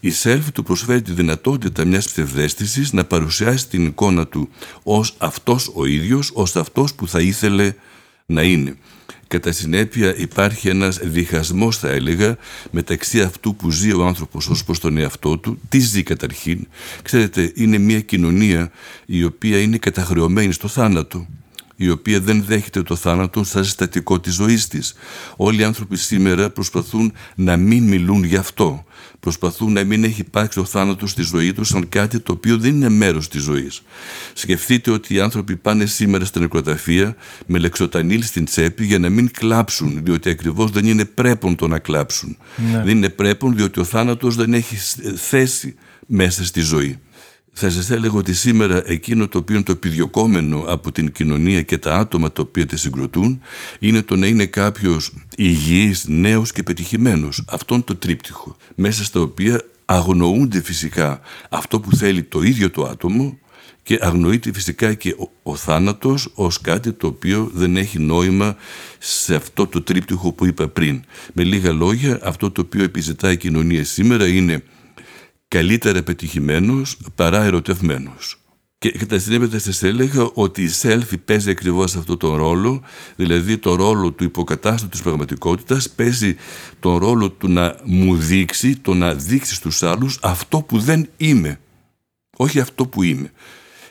[0.00, 4.48] Η self του προσφέρει τη δυνατότητα μιας ψευδέστησης να παρουσιάσει την εικόνα του
[4.82, 7.74] ως αυτός ο ίδιος, ως αυτός που θα ήθελε
[8.26, 8.76] να είναι.
[9.28, 12.36] Κατά συνέπεια υπάρχει ένας διχασμός θα έλεγα
[12.70, 16.66] μεταξύ αυτού που ζει ο άνθρωπος ως προς τον εαυτό του, τι ζει καταρχήν.
[17.02, 18.70] Ξέρετε είναι μια κοινωνία
[19.06, 21.26] η οποία είναι καταχρεωμένη στο θάνατο
[21.80, 24.94] η οποία δεν δέχεται το θάνατο σαν συστατικό της ζωής της.
[25.36, 28.84] Όλοι οι άνθρωποι σήμερα προσπαθούν να μην μιλούν γι' αυτό.
[29.20, 32.74] Προσπαθούν να μην έχει υπάρξει ο θάνατος στη ζωή τους σαν κάτι το οποίο δεν
[32.74, 33.82] είναι μέρος της ζωής.
[34.32, 39.30] Σκεφτείτε ότι οι άνθρωποι πάνε σήμερα στα νεκροταφεία με λεξοτανίλ στην τσέπη για να μην
[39.30, 42.36] κλάψουν, διότι ακριβώς δεν είναι πρέπον το να κλάψουν.
[42.56, 42.82] Ναι.
[42.84, 44.76] Δεν είναι πρέπον διότι ο θάνατος δεν έχει
[45.16, 45.74] θέση
[46.06, 46.98] μέσα στη ζωή.
[47.60, 51.78] Θα σας έλεγα ότι σήμερα εκείνο το οποίο είναι το επιδιωκόμενο από την κοινωνία και
[51.78, 53.40] τα άτομα τα οποία τη συγκροτούν
[53.78, 57.44] είναι το να είναι κάποιος υγιής, νέος και πετυχημένος.
[57.48, 58.56] Αυτόν το τρίπτυχο.
[58.74, 63.38] Μέσα στα οποία αγνοούνται φυσικά αυτό που θέλει το ίδιο το άτομο
[63.82, 68.56] και αγνοείται φυσικά και ο, ο θάνατος ως κάτι το οποίο δεν έχει νόημα
[68.98, 71.02] σε αυτό το τρίπτυχο που είπα πριν.
[71.32, 74.62] Με λίγα λόγια αυτό το οποίο επιζητάει η κοινωνία σήμερα είναι
[75.48, 78.40] καλύτερα πετυχημένος παρά ερωτευμένος.
[78.78, 82.82] Και κατά συνέπεια θα σας έλεγα ότι η selfie παίζει ακριβώς αυτό τον ρόλο,
[83.16, 86.36] δηλαδή το ρόλο του υποκατάστατου της πραγματικότητας, παίζει
[86.80, 91.60] τον ρόλο του να μου δείξει, το να δείξει στους άλλους αυτό που δεν είμαι,
[92.36, 93.32] όχι αυτό που είμαι.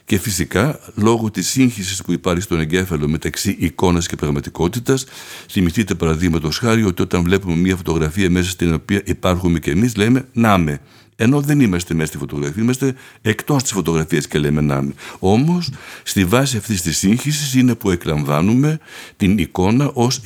[0.06, 5.06] Και φυσικά, λόγω της σύγχυσης που υπάρχει στον εγκέφαλο μεταξύ εικόνας και πραγματικότητας,
[5.50, 10.28] θυμηθείτε παραδείγματος χάρη ότι όταν βλέπουμε μια φωτογραφία μέσα στην οποία υπάρχουμε και εμείς, λέμε
[10.34, 10.82] «να με».
[11.20, 14.94] Ενώ δεν είμαστε μέσα στη φωτογραφίας, είμαστε εκτός της φωτογραφίας και λέμε να είμαι.
[15.20, 15.70] Όμως,
[16.04, 18.80] στη βάση αυτής της σύγχυσης είναι που εκλαμβάνουμε
[19.18, 20.22] την εικόνα ως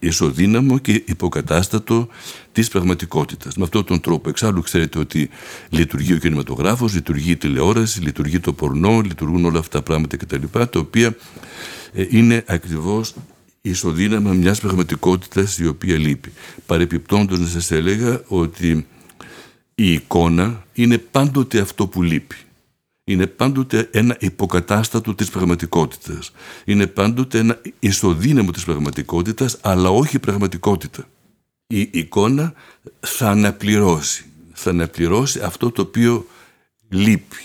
[0.00, 2.08] ισοδύναμο και υποκατάστατο
[2.52, 3.56] της πραγματικότητας.
[3.56, 4.28] Με αυτόν τον τρόπο.
[4.28, 5.28] Εξάλλου, ξέρετε ότι
[5.68, 10.42] λειτουργεί ο κινηματογράφος, λειτουργεί η τηλεόραση, λειτουργεί το πορνό, λειτουργούν όλα αυτά τα πράγματα κτλ.
[10.52, 11.16] Τα οποία
[11.92, 13.14] ε, είναι ακριβώς
[13.60, 16.32] ισοδύναμα μιας πραγματικότητας η οποία λείπει.
[16.66, 18.86] Παρεπιπτόντως, να σας έλεγα ότι
[19.78, 22.36] η εικόνα είναι πάντοτε αυτό που λείπει.
[23.04, 26.32] Είναι πάντοτε ένα υποκατάστατο της πραγματικότητας.
[26.64, 31.08] Είναι πάντοτε ένα ισοδύναμο της πραγματικότητας, αλλά όχι πραγματικότητα.
[31.66, 32.52] Η εικόνα
[33.00, 34.24] θα αναπληρώσει.
[34.52, 36.26] Θα αναπληρώσει αυτό το οποίο
[36.88, 37.36] λείπει.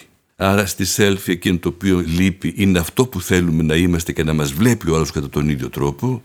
[0.43, 4.34] Άρα στη selfie εκείνο το οποίο λείπει είναι αυτό που θέλουμε να είμαστε και να
[4.34, 6.21] μας βλέπει ο άλλος κατά τον ίδιο τρόπο.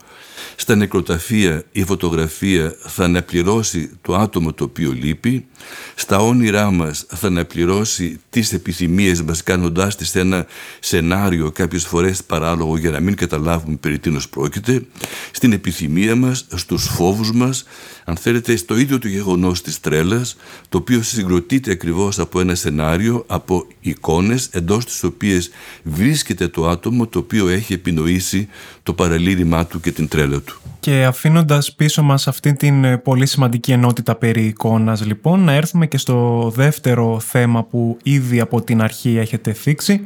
[0.57, 5.47] Στα νεκροταφεία η φωτογραφία θα αναπληρώσει το άτομο το οποίο λείπει.
[5.95, 10.47] Στα όνειρά μας θα αναπληρώσει τις επιθυμίες μας κάνοντάς τις ένα
[10.81, 14.87] σενάριο κάποιες φορές παράλογο για να μην καταλάβουμε περί τίνος πρόκειται.
[15.31, 17.65] Στην επιθυμία μας, στους φόβους μας,
[18.09, 20.37] αν θέλετε στο ίδιο το γεγονός της τρέλας,
[20.69, 25.51] το οποίο συγκροτείται ακριβώς από ένα σενάριο, από εικόνες εντός τις οποίες
[25.83, 28.49] βρίσκεται το άτομο το οποίο έχει επινοήσει
[28.83, 30.61] το παραλήρημά του και την τρέλα του.
[30.81, 35.87] Και αφήνοντας πίσω μας αυτή την ε, πολύ σημαντική ενότητα περί εικόνας λοιπόν, να έρθουμε
[35.87, 40.01] και στο δεύτερο θέμα που ήδη από την αρχή έχετε θίξει,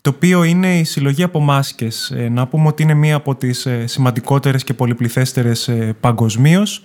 [0.00, 2.10] το οποίο είναι η συλλογή από μάσκες.
[2.16, 6.82] Ε, να πούμε ότι είναι μία από τις ε, σημαντικότερες και πολυπληθέστερες παγκοσμίως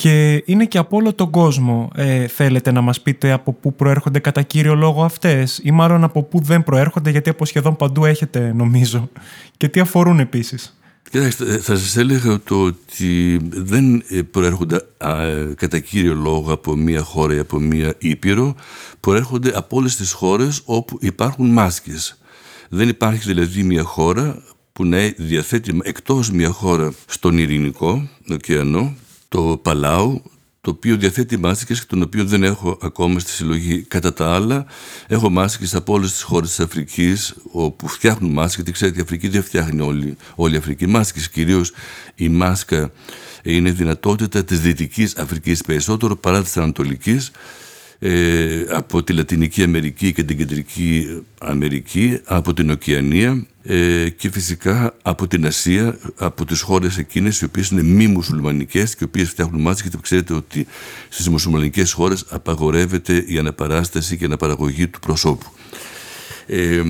[0.00, 1.90] και είναι και από όλο τον κόσμο.
[1.94, 6.22] Ε, θέλετε να μας πείτε από πού προέρχονται κατά κύριο λόγο αυτές ή μάλλον από
[6.22, 9.10] πού δεν προέρχονται γιατί από σχεδόν παντού έχετε νομίζω
[9.56, 10.78] και τι αφορούν επίσης.
[11.10, 14.80] Κοιτάξτε, θα σας έλεγα το ότι δεν προέρχονται
[15.56, 18.54] κατά κύριο λόγο από μία χώρα ή από μία ήπειρο,
[19.00, 22.18] προέρχονται από όλες τις χώρες όπου υπάρχουν μάσκες.
[22.68, 28.94] Δεν υπάρχει δηλαδή μία χώρα που να διαθέτει εκτός μία χώρα στον ειρηνικό ωκεανό
[29.28, 30.22] το Παλάου,
[30.60, 33.82] το οποίο διαθέτει μάσκες και τον οποίο δεν έχω ακόμα στη συλλογή.
[33.82, 34.66] Κατά τα άλλα,
[35.06, 39.28] έχω μάσκες από όλες τις χώρες της Αφρικής, όπου φτιάχνουν μάσκες, γιατί ξέρετε η Αφρική
[39.28, 41.28] δεν φτιάχνει όλη, όλη η Αφρική μάσκες.
[41.30, 41.72] Κυρίως
[42.14, 42.92] η μάσκα
[43.42, 47.30] είναι δυνατότητα της Δυτικής Αφρικής περισσότερο παρά της Ανατολικής,
[48.00, 54.94] ε, από τη Λατινική Αμερική και την Κεντρική Αμερική, από την Οκεανία ε, και φυσικά
[55.02, 59.28] από την Ασία, από τις χώρες εκείνες οι οποίες είναι μη μουσουλμανικές και οι οποίες
[59.28, 60.66] φτιάχνουν μάτια γιατί ξέρετε ότι
[61.08, 65.46] στις μουσουλμανικές χώρες απαγορεύεται η αναπαράσταση και η αναπαραγωγή του προσώπου.
[66.46, 66.82] Ε,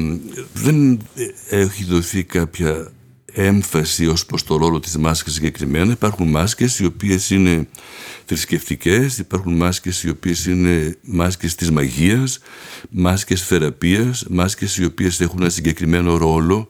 [0.52, 1.00] δεν
[1.48, 2.92] έχει δοθεί κάποια
[3.32, 5.92] έμφαση ως προς το ρόλο της μάσκας συγκεκριμένα.
[5.92, 7.68] Υπάρχουν μάσκες οι οποίες είναι
[8.24, 12.38] θρησκευτικές, υπάρχουν μάσκες οι οποίες είναι μάσκες της μαγείας,
[12.90, 16.68] μάσκες θεραπείας, μάσκες οι οποίες έχουν ένα συγκεκριμένο ρόλο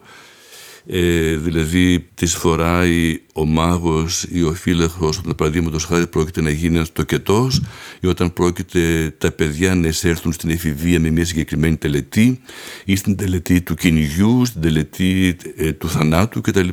[0.91, 6.75] ε, δηλαδή τις φοράει ο μάγος ή ο φύλαχος όταν παραδείγματος χάρη πρόκειται να γίνει
[6.75, 7.61] ένας τοκετός
[7.99, 12.39] ή όταν πρόκειται τα παιδιά να εισέλθουν στην εφηβεία με μια συγκεκριμένη τελετή
[12.85, 16.69] ή στην τελετή του κυνηγιού, στην τελετή ε, του θανάτου κτλ.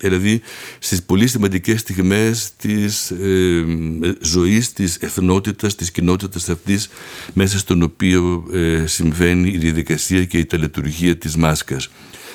[0.00, 0.40] Δηλαδή
[0.78, 3.64] στις πολύ σημαντικές στιγμές της ε,
[4.20, 6.88] ζωής, της εθνότητας, της κοινότητας αυτής
[7.32, 11.36] μέσα στον οποίο ε, συμβαίνει η διαδικασία και η τελετουργία της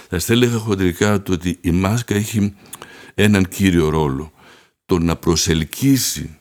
[0.09, 0.17] μάσκας.
[0.17, 2.53] Θα σας έλεγα χοντρικά το ότι η μάσκα έχει
[3.15, 4.31] έναν κύριο ρόλο.
[4.85, 6.37] Το να προσελκύσει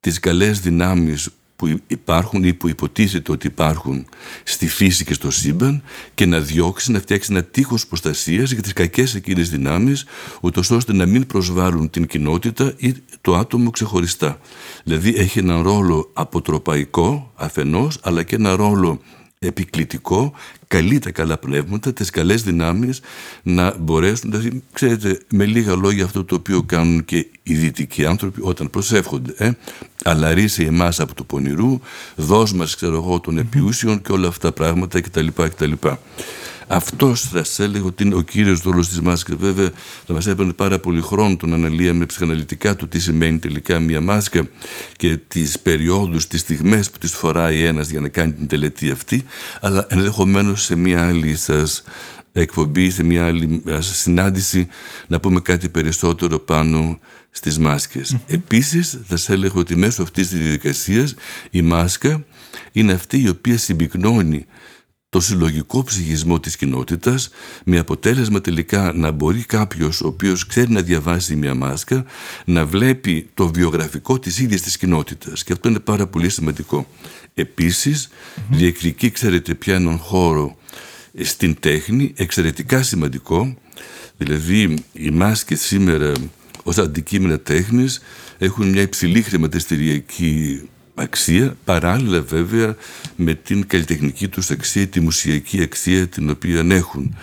[0.00, 4.06] τις καλές δυνάμεις που υπάρχουν ή που υποτίθεται ότι υπάρχουν
[4.44, 5.82] στη φύση και στο σύμπαν
[6.14, 10.04] και να διώξει, να φτιάξει ένα τείχος προστασίας για τις κακές εκείνες δυνάμεις
[10.40, 14.38] ούτως ώστε να μην προσβάλλουν την κοινότητα ή το άτομο ξεχωριστά.
[14.84, 19.00] Δηλαδή έχει έναν ρόλο αποτροπαϊκό αφενός αλλά και ένα ρόλο
[19.46, 20.32] επικλητικό,
[20.68, 23.00] καλεί τα καλά πνεύματα, τις καλές δυνάμεις
[23.42, 28.40] να μπορέσουν, δηλαδή, ξέρετε, με λίγα λόγια αυτό το οποίο κάνουν και οι δυτικοί άνθρωποι
[28.42, 29.34] όταν προσεύχονται.
[29.36, 29.50] Ε;
[30.04, 31.80] Αλαρίσε εμάς από το πονηρού,
[32.16, 35.26] δώσ' μας, ξέρω εγώ, των επιούσιων και όλα αυτά τα πράγματα κτλ.
[35.34, 35.72] κτλ.
[36.72, 39.36] Αυτός θα σα έλεγα ότι είναι ο κύριος ρόλος της μάσκας.
[39.36, 39.70] Βέβαια,
[40.06, 44.48] θα μας έπαιρνε πάρα πολύ χρόνο τον αναλύαμε ψυχαναλυτικά το τι σημαίνει τελικά μια μάσκα
[44.96, 49.24] και τις περιόδους, τις στιγμές που τις φοράει ένας για να κάνει την τελετή αυτή.
[49.60, 51.82] Αλλά ενδεχομένως σε μια άλλη σας
[52.32, 54.68] εκπομπή, σε μια άλλη συνάντηση
[55.06, 56.98] να πούμε κάτι περισσότερο πάνω
[57.30, 58.14] στις μάσκες.
[58.14, 58.34] Mm-hmm.
[58.34, 61.14] Επίσης θα σας έλεγα ότι μέσω αυτής της διαδικασίας
[61.50, 62.24] η μάσκα
[62.72, 64.46] είναι αυτή η οποία συμπυκνώνει
[65.10, 67.30] το συλλογικό ψυχισμό της κοινότητας
[67.64, 72.04] με αποτέλεσμα τελικά να μπορεί κάποιος ο οποίος ξέρει να διαβάσει μια μάσκα
[72.44, 76.86] να βλέπει το βιογραφικό της ίδιας της κοινότητας και αυτό είναι πάρα πολύ σημαντικό.
[77.34, 78.42] Επίσης mm-hmm.
[78.50, 80.56] διεκδικεί ξέρετε πια έναν χώρο
[81.20, 83.56] στην τέχνη εξαιρετικά σημαντικό
[84.16, 86.12] δηλαδή οι μάσκες σήμερα
[86.62, 88.00] ως αντικείμενα τέχνης
[88.38, 90.60] έχουν μια υψηλή χρηματιστηριακή
[90.94, 92.76] αξία, παράλληλα βέβαια
[93.16, 97.16] με την καλλιτεχνική τους αξία, τη μουσιακή αξία την οποία έχουν.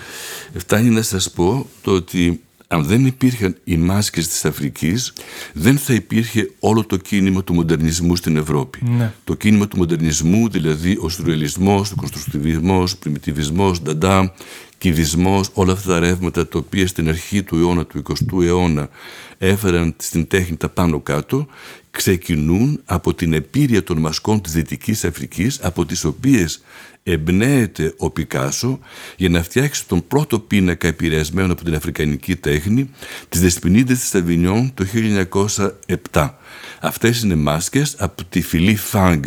[0.55, 5.13] Φτάνει να σας πω το ότι αν δεν υπήρχαν οι μάσκες της Αφρικής
[5.53, 8.79] δεν θα υπήρχε όλο το κίνημα του μοντερνισμού στην Ευρώπη.
[8.97, 9.13] Ναι.
[9.23, 14.33] Το κίνημα του μοντερνισμού, δηλαδή ο σουρεαλισμός, ο κονστρουκτιβισμός, ο πριμιτιβισμός, νταντά
[14.77, 18.89] κυβισμός, όλα αυτά τα ρεύματα τα οποία στην αρχή του αιώνα, του 20ου αιώνα
[19.37, 21.47] έφεραν στην τέχνη τα πάνω κάτω
[21.91, 26.61] ξεκινούν από την επίρρεια των μασκών της Δυτικής Αφρικής από τις οποίες
[27.03, 28.79] εμπνέεται ο Πικάσο
[29.17, 32.89] για να φτιάξει τον πρώτο πίνακα επηρεασμένο από την αφρικανική τέχνη
[33.29, 34.85] τις Δεσποινίδες της Αβινιών το
[36.11, 36.29] 1907.
[36.79, 39.25] Αυτές είναι μάσκες από τη φυλή Φάγκ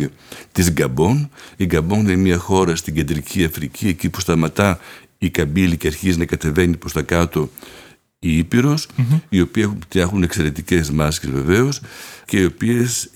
[0.51, 1.29] της Γκαμπών.
[1.55, 4.79] Η Γκαμπών είναι μια χώρα στην κεντρική Αφρική εκεί που σταματά
[5.23, 7.49] η καμπύλη και αρχίζει να κατεβαίνει προς τα κάτω
[8.19, 8.87] η Ήπειρος,
[9.29, 11.81] οι οποίοι έχουν εξαιρετικές μάσκες βεβαίως
[12.25, 13.09] και οι οποίες,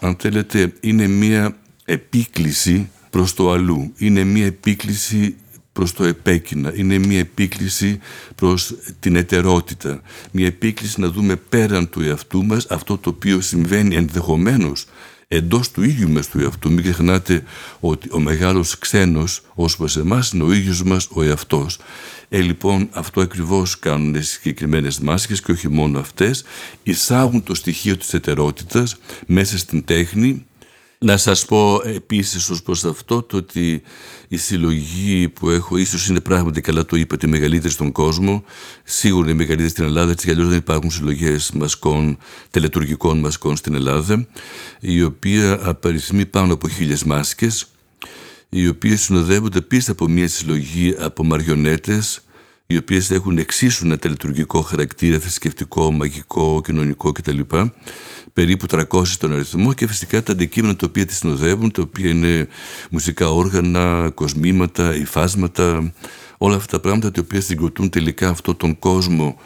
[0.00, 3.92] αν θέλετε, είναι μια επίκληση προς το αλλού.
[3.96, 5.36] Είναι μια επίκληση
[5.72, 6.72] προς το επέκεινα.
[6.74, 7.98] Είναι μια επίκληση
[8.34, 10.00] προς την ετερότητα.
[10.30, 14.86] Μια επίκληση να δούμε πέραν του εαυτού μας αυτό το οποίο συμβαίνει ενδεχομένως
[15.34, 16.72] εντός του ίδιου μας του εαυτού.
[16.72, 17.42] Μην ξεχνάτε
[17.80, 21.78] ότι ο μεγάλος ξένος ως προς εμάς είναι ο ίδιος μας ο εαυτός.
[22.28, 26.44] Ε, λοιπόν, αυτό ακριβώς κάνουν οι συγκεκριμένες μάσκες και όχι μόνο αυτές.
[26.82, 30.46] Εισάγουν το στοιχείο της ετερότητας μέσα στην τέχνη
[31.02, 33.82] να σας πω επίσης ως προς αυτό το ότι
[34.28, 38.44] η συλλογή που έχω ίσως είναι πράγματι καλά το είπατε μεγαλύτερη στον κόσμο
[38.84, 42.18] σίγουρα είναι μεγαλύτερη στην Ελλάδα έτσι κι αλλιώς δεν υπάρχουν συλλογές μασκών,
[42.50, 44.26] τελετουργικών μασκών στην Ελλάδα
[44.80, 47.66] η οποία απαριθμεί πάνω από χίλιες μάσκες
[48.48, 52.20] οι οποίες συνοδεύονται πίσω από μια συλλογή από μαριονέτες
[52.72, 57.40] οι οποίες έχουν εξίσου ένα τελετουργικό χαρακτήρα, θρησκευτικό, μαγικό, κοινωνικό κτλ
[58.32, 62.48] περίπου 300 στον αριθμό και φυσικά τα αντικείμενα τα οποία τη συνοδεύουν, τα οποία είναι
[62.90, 65.92] μουσικά όργανα, κοσμήματα, υφάσματα,
[66.38, 69.36] όλα αυτά τα πράγματα τα οποία συγκροτούν τελικά αυτόν τον κόσμο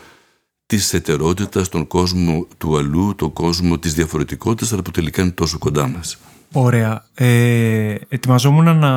[0.67, 5.59] της ετερότητας, τον κόσμο του αλλού, τον κόσμο της διαφορετικότητας, αλλά που τελικά είναι τόσο
[5.59, 6.19] κοντά μας.
[6.59, 7.05] Ωραία.
[7.15, 8.93] Ε, ετοιμαζόμουν να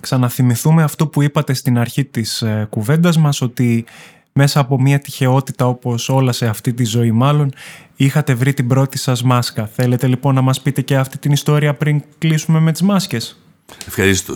[0.00, 3.84] ξαναθυμηθούμε αυτό που είπατε στην αρχή της ε, κουβέντας μας, ότι
[4.32, 7.52] μέσα από μια τυχεότητα όπως όλα σε αυτή τη ζωή μάλλον
[7.96, 9.66] είχατε βρει την πρώτη σας μάσκα.
[9.66, 13.38] Θέλετε λοιπόν να μας πείτε και αυτή την ιστορία πριν κλείσουμε με τις μάσκες;
[13.86, 14.34] Ευχαρίστω.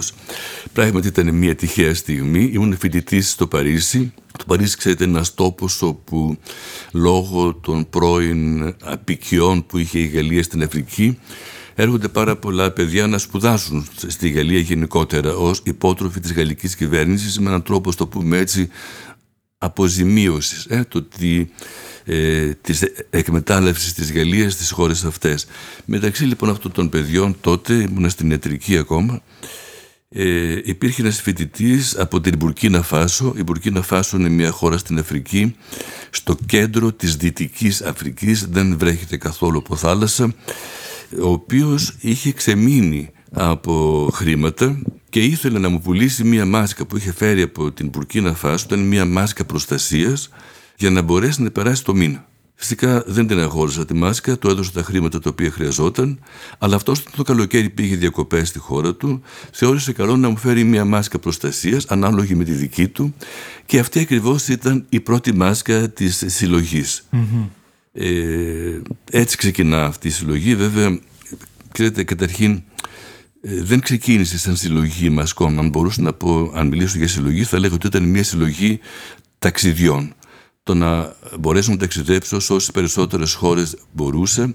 [0.73, 2.51] Πράγματι ήταν μια τυχαία στιγμή.
[2.53, 4.13] Ήμουν φοιτητής στο Παρίσι.
[4.39, 6.39] Το Παρίσι, ξέρετε, είναι ένας τόπος όπου
[6.93, 11.19] λόγω των πρώην απικιών που είχε η Γαλλία στην Αφρική,
[11.83, 17.49] έρχονται πάρα πολλά παιδιά να σπουδάσουν στη Γαλλία γενικότερα ως υπότροφοι της γαλλικής κυβέρνησης με
[17.49, 18.69] έναν τρόπο, το πούμε έτσι,
[19.59, 21.51] αποζημίωσης, ε, το ότι
[22.05, 25.47] ε, της εκμετάλλευσης της Γαλλίας στις χώρες αυτές.
[25.85, 29.23] Μεταξύ λοιπόν αυτών των παιδιών τότε, ήμουν στην ιατρική ακόμα,
[30.09, 33.35] ε, υπήρχε ένας φοιτητής από την Μπουρκίνα Φάσο.
[33.37, 35.57] Η Μπουρκίνα Φάσο είναι μια χώρα στην Αφρική,
[36.11, 40.35] στο κέντρο της Δυτικής Αφρικής, δεν βρέχεται καθόλου από θάλασσα,
[41.23, 47.13] ο οποίος είχε ξεμείνει από χρήματα και ήθελε να μου πουλήσει μία μάσκα που είχε
[47.13, 50.29] φέρει από την Πουρκίνα Φάσο, ήταν μία μάσκα προστασίας
[50.77, 52.27] για να μπορέσει να περάσει το μήνα.
[52.61, 56.19] Φυσικά δεν την αγόρασα τη μάσκα, το έδωσα τα χρήματα τα οποία χρειαζόταν,
[56.59, 60.85] αλλά αυτός το καλοκαίρι πήγε διακοπές στη χώρα του, θεώρησε καλό να μου φέρει μια
[60.85, 63.15] μάσκα προστασίας ανάλογη με τη δική του
[63.67, 66.85] και αυτή ακριβώς ήταν η πρώτη μάσκα της συλλογη
[67.93, 70.55] Ε, έτσι ξεκινά αυτή η συλλογή.
[70.55, 70.99] Βέβαια,
[71.73, 72.63] ξέρετε, καταρχήν
[73.41, 75.59] ε, δεν ξεκίνησε σαν συλλογή μασκών.
[75.59, 78.81] Αν μπορούσα να πω, αν μιλήσω για συλλογή, θα λέγω ότι ήταν μια συλλογή
[79.39, 80.13] ταξιδιών.
[80.63, 84.55] Το να μπορέσω να ταξιδέψω σε όσες περισσότερες χώρες μπορούσε.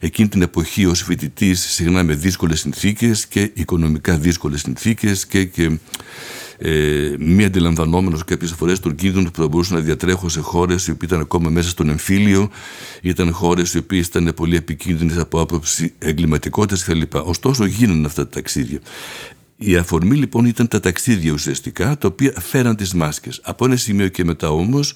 [0.00, 5.78] Εκείνη την εποχή ως φοιτητής, συχνά με δύσκολες συνθήκες και οικονομικά δύσκολες συνθήκες και, και
[6.58, 10.90] ε, μη αντιλαμβανόμενος κάποιες φορές τον κίνδυνο που θα μπορούσα να διατρέχω σε χώρες οι
[10.90, 12.50] οποίες ήταν ακόμα μέσα στον εμφύλιο,
[13.02, 17.14] ήταν χώρες οι οποίες ήταν πολύ επικίνδυνες από άποψη εγκληματικότητας κλπ.
[17.14, 18.78] Ωστόσο, γίνανε αυτά τα ταξίδια.
[19.58, 23.40] Η αφορμή λοιπόν ήταν τα ταξίδια ουσιαστικά, τα οποία φέραν τις μάσκες.
[23.42, 24.94] Από ένα σημείο και μετά όμως,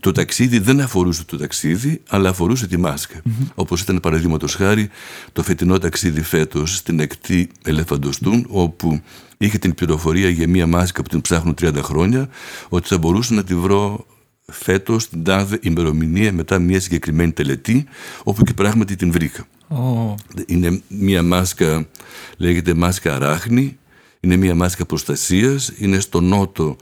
[0.00, 3.20] το ταξίδι δεν αφορούσε το ταξίδι, αλλά αφορούσε τη μάσκα.
[3.24, 3.46] Mm-hmm.
[3.54, 4.88] Όπως ήταν παραδείγματος χάρη
[5.32, 9.00] το φετινό ταξίδι φέτος στην εκτή Ελεφαντοστούν, όπου
[9.38, 12.28] είχε την πληροφορία για μία μάσκα που την ψάχνουν 30 χρόνια,
[12.68, 14.06] ότι θα μπορούσα να τη βρω
[14.52, 17.84] φέτος την τάδε ημερομηνία μετά μια συγκεκριμένη τελετή,
[18.22, 19.46] όπου και πράγματι την βρήκα.
[19.68, 20.14] Oh.
[20.46, 21.88] Είναι μία μάσκα,
[22.36, 23.78] λέγεται μάσκα αράχνη,
[24.20, 26.76] είναι μία μάσκα προστασίας, είναι στο νότο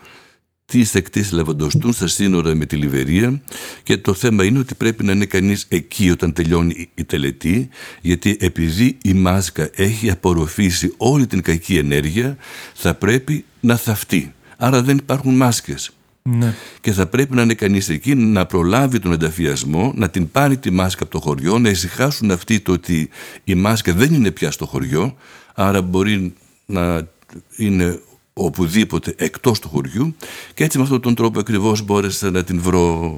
[0.67, 3.41] τη εκτή Λεβαντοστούν στα σύνορα με τη Λιβερία
[3.83, 7.69] και το θέμα είναι ότι πρέπει να είναι κανείς εκεί όταν τελειώνει η τελετή
[8.01, 12.37] γιατί επειδή η μάσκα έχει απορροφήσει όλη την κακή ενέργεια
[12.75, 14.35] θα πρέπει να θαυτεί.
[14.57, 15.91] Άρα δεν υπάρχουν μάσκες.
[16.23, 16.55] Ναι.
[16.81, 20.71] Και θα πρέπει να είναι κανείς εκεί να προλάβει τον ενταφιασμό, να την πάρει τη
[20.71, 23.09] μάσκα από το χωριό, να ησυχάσουν αυτοί το ότι
[23.45, 25.17] η μάσκα δεν είναι πια στο χωριό,
[25.55, 26.33] άρα μπορεί
[26.67, 27.09] να
[27.57, 28.01] είναι
[28.39, 30.17] οπουδήποτε εκτός του χωριού
[30.55, 33.15] και έτσι με αυτόν τον τρόπο ακριβώς μπόρεσα να την βρω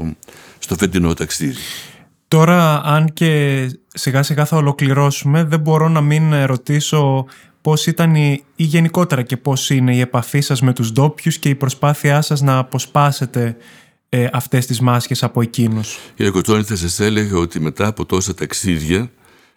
[0.59, 1.55] στο φετινό ταξίδι.
[2.29, 7.27] Τώρα αν και σιγά σιγά θα ολοκληρώσουμε δεν μπορώ να μην ρωτήσω
[7.61, 11.49] πώς ήταν η, ή γενικότερα και πώς είναι η επαφή σας με τους ντόπιους και
[11.49, 13.57] η προσπάθειά σας να αποσπάσετε
[14.09, 15.99] ε, αυτές τις μάσκες από εκείνους.
[16.15, 19.11] Κύριε Κοτσόνη θα σας έλεγα ότι μετά από τόσα ταξίδια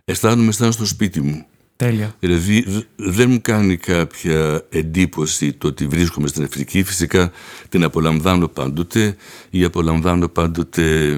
[0.05, 1.45] αισθάνομαι σαν στο σπίτι μου.
[1.81, 2.15] Τέλεια.
[2.19, 6.83] Δηλαδή δεν μου κάνει κάποια εντύπωση το ότι βρίσκομαι στην Αφρική.
[6.83, 7.31] Φυσικά
[7.69, 9.15] την απολαμβάνω πάντοτε
[9.49, 11.13] ή απολαμβάνω πάντοτε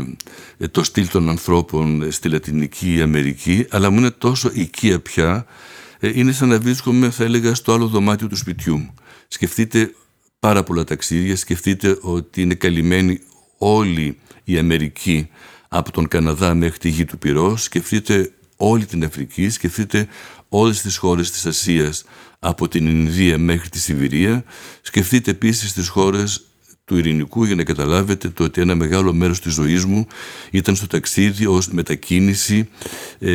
[0.57, 5.45] ε, το στυλ των ανθρώπων στη Λατινική Αμερική αλλά μου είναι τόσο οικία πια
[5.99, 8.93] ε, είναι σαν να βρίσκομαι θα έλεγα στο άλλο δωμάτιο του σπιτιού μου.
[9.27, 9.93] Σκεφτείτε
[10.39, 13.19] πάρα πολλά ταξίδια, σκεφτείτε ότι είναι καλυμμένη
[13.57, 15.29] όλη η Αμερική
[15.67, 20.07] από τον Καναδά μέχρι τη γη του Πυρός, σκεφτείτε όλη την Αφρική, σκεφτείτε
[20.55, 22.03] όλες τις χώρες της Ασίας
[22.39, 24.43] από την Ινδία μέχρι τη Σιβηρία.
[24.81, 26.43] Σκεφτείτε επίσης τις χώρες
[26.85, 30.07] του ειρηνικού για να καταλάβετε το ότι ένα μεγάλο μέρος της ζωής μου
[30.51, 32.69] ήταν στο ταξίδι ως μετακίνηση
[33.19, 33.33] ε,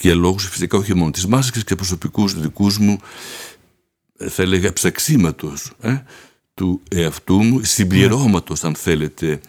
[0.00, 2.98] για λόγους φυσικά όχι μόνο της μάσης και προσωπικούς δικούς μου
[4.28, 6.02] θα έλεγα ψαξίματος ε,
[6.54, 9.40] του εαυτού μου, συμπληρώματος αν θέλετε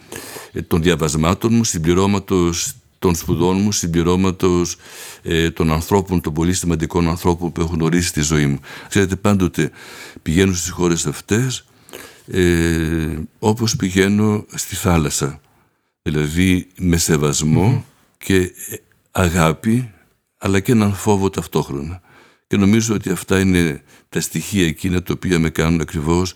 [0.66, 2.74] των διαβασμάτων μου, συμπληρώματος
[3.06, 4.76] των σπουδών μου, συμπληρώματος
[5.22, 8.58] ε, των ανθρώπων, των πολύ σημαντικών ανθρώπων που έχουν ορίσει τη ζωή μου.
[8.88, 9.70] Ξέρετε, πάντοτε
[10.22, 11.64] πηγαίνω στις χώρες αυτές
[12.26, 15.40] ε, όπως πηγαίνω στη θάλασσα.
[16.02, 17.84] Δηλαδή με σεβασμο
[18.18, 18.52] και
[19.10, 19.92] αγάπη,
[20.38, 22.00] αλλά και έναν φόβο ταυτόχρονα.
[22.46, 26.34] Και νομίζω ότι αυτά είναι τα στοιχεία εκείνα τα οποία με κάνουν ακριβώς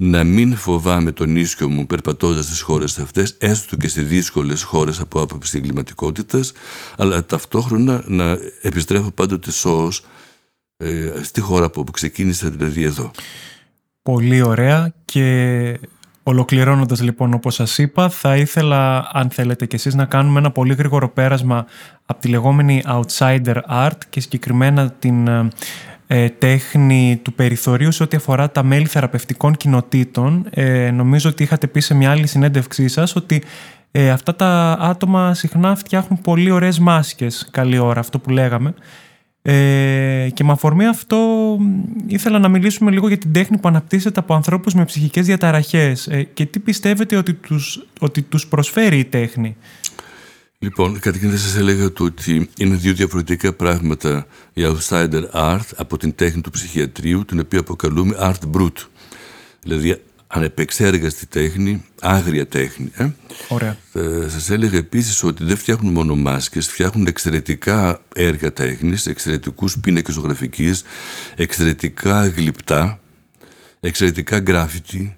[0.00, 5.00] να μην φοβάμαι τον ίσιο μου περπατώντας στις χώρες αυτές, έστω και σε δύσκολες χώρες
[5.00, 6.52] από άποψη εγκληματικότητας,
[6.96, 10.04] αλλά ταυτόχρονα να επιστρέφω πάντοτε σώος
[10.76, 13.10] ε, στη χώρα που ξεκίνησα, δηλαδή εδώ.
[14.02, 15.80] Πολύ ωραία και
[16.22, 20.74] ολοκληρώνοντας λοιπόν όπως σας είπα θα ήθελα αν θέλετε κι εσείς να κάνουμε ένα πολύ
[20.74, 21.66] γρήγορο πέρασμα
[22.06, 25.28] από τη λεγόμενη outsider art και συγκεκριμένα την
[26.10, 30.46] ε, ε, τέχνη του περιθωρίου σε ό,τι αφορά τα μέλη θεραπευτικών κοινοτήτων.
[30.50, 33.42] Ε, νομίζω ότι είχατε πει σε μια άλλη συνέντευξή σας ότι
[33.90, 38.74] ε, αυτά τα άτομα συχνά φτιάχνουν πολύ ωραίες μάσκες, καλή ώρα, αυτό που λέγαμε.
[39.42, 41.18] Ε, και με αφορμή αυτό
[42.06, 46.22] ήθελα να μιλήσουμε λίγο για την τέχνη που αναπτύσσεται από ανθρώπους με ψυχικές διαταραχές ε,
[46.22, 49.56] και τι πιστεύετε ότι τους, ότι τους προσφέρει η τέχνη;
[50.60, 55.96] Λοιπόν, καταρχήν θα σας έλεγα το ότι είναι δύο διαφορετικά πράγματα η outsider art από
[55.96, 58.86] την τέχνη του ψυχιατρίου, την οποία αποκαλούμε art brut.
[59.62, 62.90] Δηλαδή ανεπεξέργαστη τέχνη, άγρια τέχνη.
[62.94, 63.08] Ε;
[63.48, 63.76] Ωραία.
[63.92, 70.14] Θα σας έλεγα επίσης ότι δεν φτιάχνουν μόνο μάσκες, φτιάχνουν εξαιρετικά έργα τέχνης, εξαιρετικούς πίνακες
[70.14, 70.82] ζωγραφικής,
[71.36, 73.00] εξαιρετικά γλυπτά,
[73.80, 75.16] εξαιρετικά γκράφιτι.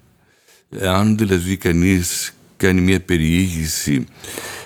[0.81, 4.05] Αν δηλαδή κανείς κάνει μια περιήγηση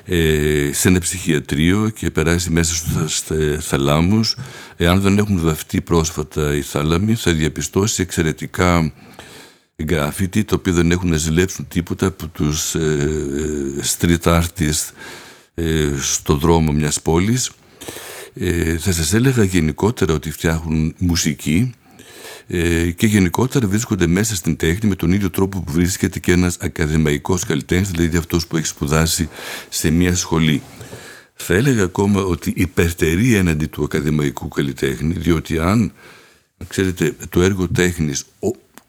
[0.06, 3.24] ε, σε ένα ψυχιατρίο και περάσει μέσα στους
[3.60, 4.36] θαλάμους.
[4.78, 8.91] Εάν δεν έχουν βαφτεί πρόσφατα οι θάλαμοι θα διαπιστώσει εξαιρετικά
[9.84, 12.80] γκράφιτι το οποίο δεν έχουν να ζηλέψουν τίποτα από τους ε,
[13.80, 14.91] ε, street artists
[15.53, 17.51] ε, στο δρόμο μιας πόλης.
[18.34, 21.74] Ε, θα σας έλεγα γενικότερα ότι φτιάχνουν μουσική.
[21.84, 21.84] ε,
[22.95, 27.45] και γενικότερα βρίσκονται μέσα στην τέχνη με τον ίδιο τρόπο που βρίσκεται και ένας ακαδημαϊκός
[27.45, 29.29] καλλιτέχνης, δηλαδή αυτός που έχει σπουδάσει
[29.69, 30.61] σε μια σχολή.
[31.35, 35.91] Θα έλεγα ακόμα ότι υπερτερεί έναντι του ακαδημαϊκού καλλιτέχνη, διότι αν,
[36.67, 38.25] ξέρετε, το έργο τέχνης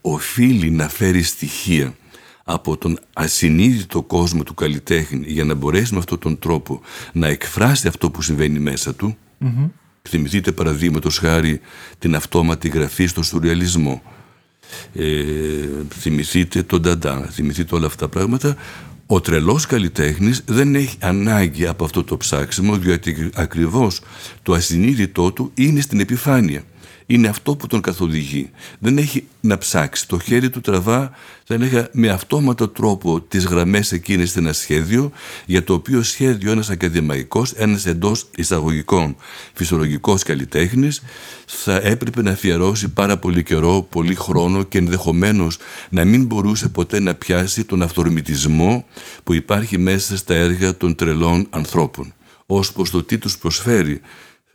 [0.00, 1.96] οφείλει να φέρει στοιχεία
[2.44, 6.80] από τον ασυνείδητο κόσμο του καλλιτέχνη για να μπορέσει με αυτόν τον τρόπο
[7.12, 9.16] να εκφράσει αυτό που συμβαίνει μέσα του,
[10.09, 11.61] Θυμηθείτε παραδείγματος χάρη
[11.98, 14.02] την αυτόματη γραφή στο σουρεαλισμό.
[14.94, 15.04] Ε,
[15.98, 18.57] θυμηθείτε τον Νταντά, θυμηθείτε όλα αυτά τα πράγματα.
[19.07, 24.00] Ο τρελός καλλιτέχνης δεν έχει ανάγκη από αυτό το ψάξιμο διότι ακριβώς
[24.42, 26.62] το ασυνείδητό του είναι στην επιφάνεια
[27.07, 28.50] είναι αυτό που τον καθοδηγεί.
[28.78, 30.09] Δεν έχει να ψάξει.
[30.09, 31.11] Το χέρι του τραβά,
[31.44, 35.12] θα έλεγα, με αυτόματο τρόπο τις γραμμές εκείνες σε ένα σχέδιο,
[35.46, 39.16] για το οποίο σχέδιο ένας ακαδημαϊκός, ένας εντός εισαγωγικών
[39.52, 41.02] φυσιολογικός καλλιτέχνης,
[41.46, 47.00] θα έπρεπε να αφιερώσει πάρα πολύ καιρό, πολύ χρόνο και ενδεχομένως να μην μπορούσε ποτέ
[47.00, 48.84] να πιάσει τον αυθορμητισμό
[49.24, 52.14] που υπάρχει μέσα στα έργα των τρελών ανθρώπων.
[52.46, 54.00] Ως προς το τι τους προσφέρει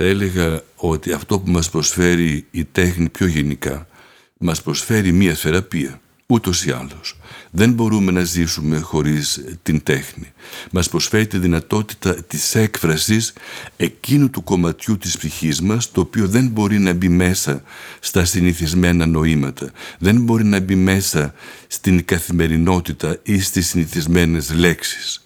[0.02, 3.88] θα έλεγα ότι αυτό που μας προσφέρει η τέχνη πιο γενικά
[4.38, 6.02] μας προσφέρει μία θεραπεία.
[6.26, 7.18] ούτως ή άλλως.
[7.52, 10.32] Δεν μπορούμε να ζήσουμε χωρίς την τέχνη.
[10.72, 13.34] Μας προσφέρει τη δυνατότητα της έκφρασης
[13.78, 17.64] εκείνου του κομματιού της ψυχής μας το οποίο δεν μπορεί να μπει μέσα
[18.00, 19.72] στα συνηθισμένα νοήματα.
[20.00, 21.34] Δεν μπορεί να μπει μέσα
[21.68, 25.26] στην καθημερινότητα ή στις συνηθισμένες λέξεις.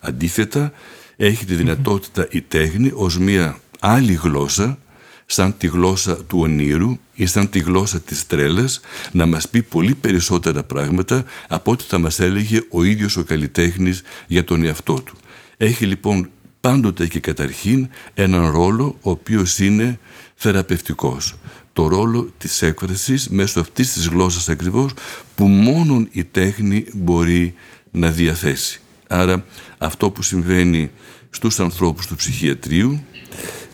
[0.00, 0.72] Αντίθετα,
[1.16, 4.78] έχει τη δυνατότητα η τέχνη ως μια άλλη γλώσσα
[5.26, 8.80] σαν τη γλώσσα του ονείρου ή σαν τη γλώσσα της τρέλας
[9.12, 14.02] να μας πει πολύ περισσότερα πράγματα από ό,τι θα μας έλεγε ο ίδιος ο καλλιτέχνης
[14.26, 15.16] για τον εαυτό του.
[15.56, 19.98] Έχει λοιπόν πάντοτε και καταρχήν έναν ρόλο ο οποίος είναι
[20.34, 21.34] θεραπευτικός.
[21.72, 24.92] Το ρόλο της έκφρασης μέσω αυτής της γλώσσας ακριβώς
[25.34, 27.54] που μόνον η τέχνη μπορεί
[27.90, 28.80] να διαθέσει.
[29.06, 29.44] Άρα
[29.78, 30.90] αυτό που συμβαίνει
[31.30, 33.04] στους ανθρώπους του ψυχιατρίου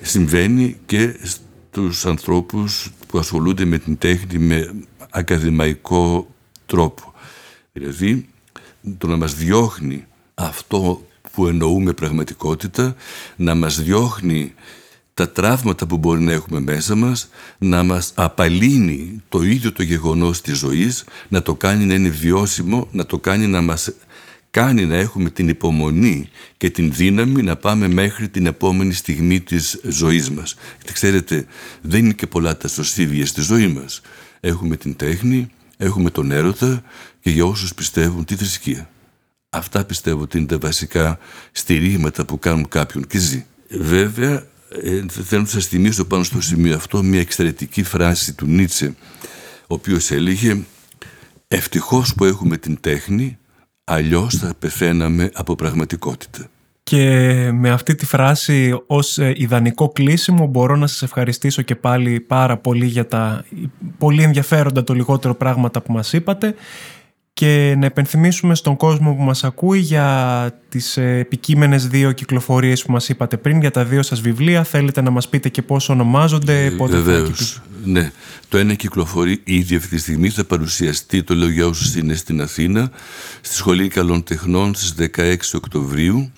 [0.07, 4.75] συμβαίνει και στους ανθρώπους που ασχολούνται με την τέχνη με
[5.11, 6.35] ακαδημαϊκό
[6.67, 7.15] τρόπο.
[7.73, 8.29] Δηλαδή,
[8.99, 12.95] το να μας διώχνει αυτό που εννοούμε πραγματικότητα,
[13.37, 14.55] να μας διώχνει
[15.15, 17.29] τα τραύματα που μπορεί να έχουμε μέσα μας,
[17.59, 22.89] να μας απαλύνει το ίδιο το γεγονός της ζωής, να το κάνει να είναι βιώσιμο,
[22.93, 23.91] να το κάνει να μας
[24.57, 29.81] κάνει να έχουμε την υπομονή και την δύναμη να πάμε μέχρι την επόμενη στιγμή της
[29.85, 30.57] ζωής μας.
[30.77, 31.47] Γιατί ξέρετε,
[31.81, 34.01] δεν είναι και πολλά τα σωσίβια στη ζωή μας.
[34.41, 36.83] Έχουμε την τέχνη, έχουμε τον έρωτα
[37.21, 38.91] και για όσους πιστεύουν τη θρησκεία.
[39.51, 41.19] Αυτά πιστεύω ότι είναι τα βασικά
[41.53, 43.47] στηρίγματα που κάνουν κάποιον και ζει.
[43.71, 44.47] Βέβαια,
[44.83, 48.95] ε, θέλω να σας θυμίσω πάνω στο σημείο αυτό μια εξαιρετική φράση του Νίτσε,
[49.61, 50.59] ο οποίος έλεγε
[51.49, 53.39] «Ευτυχώς που έχουμε την τέχνη
[53.89, 56.47] αλλιώς θα πεθαίναμε από πραγματικότητα.
[56.83, 57.05] Και
[57.53, 62.57] με αυτή τη φράση ως ε, ιδανικό κλείσιμο μπορώ να σας ευχαριστήσω και πάλι πάρα
[62.57, 63.45] πολύ για τα
[63.99, 66.55] πολύ ενδιαφέροντα το λιγότερο πράγματα που μας είπατε
[67.37, 72.93] και να επενθυμίσουμε στον κόσμο που μας ακούει για τις ε, επικείμενες δύο κυκλοφορίες που
[72.93, 74.65] μας είπατε πριν, για τα δύο σας βιβλία.
[74.65, 78.13] Θέλετε να μας πείτε και πώς ονομάζονται, ε, πότε Βεβαίως, ναι.
[78.49, 82.41] Το ένα κυκλοφορεί ήδη αυτή τη στιγμή, θα παρουσιαστεί, το λέω για όσους είναι στην
[82.43, 82.91] Αθήνα,
[83.41, 86.33] στη Σχολή Καλών Τεχνών στις 16 Οκτωβρίου.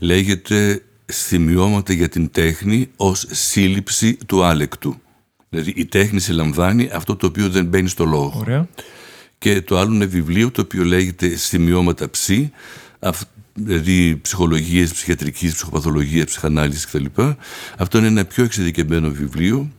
[0.00, 5.00] Λέγεται «Σημειώματα για την τέχνη ως σύλληψη του άλεκτου».
[5.48, 8.32] Δηλαδή η τέχνη συλλαμβάνει αυτό το οποίο δεν μπαίνει στο λόγο.
[8.36, 8.68] Ωραία
[9.38, 12.52] και το άλλο είναι βιβλίο το οποίο λέγεται «Σημειώματα ψή»,
[13.54, 17.04] δηλαδή ψυχολογίες, ψυχιατρικής, ψυχοπαθολογίας, ψυχανάλυσης κτλ.
[17.78, 19.70] Αυτό είναι ένα πιο εξειδικευμένο βιβλίο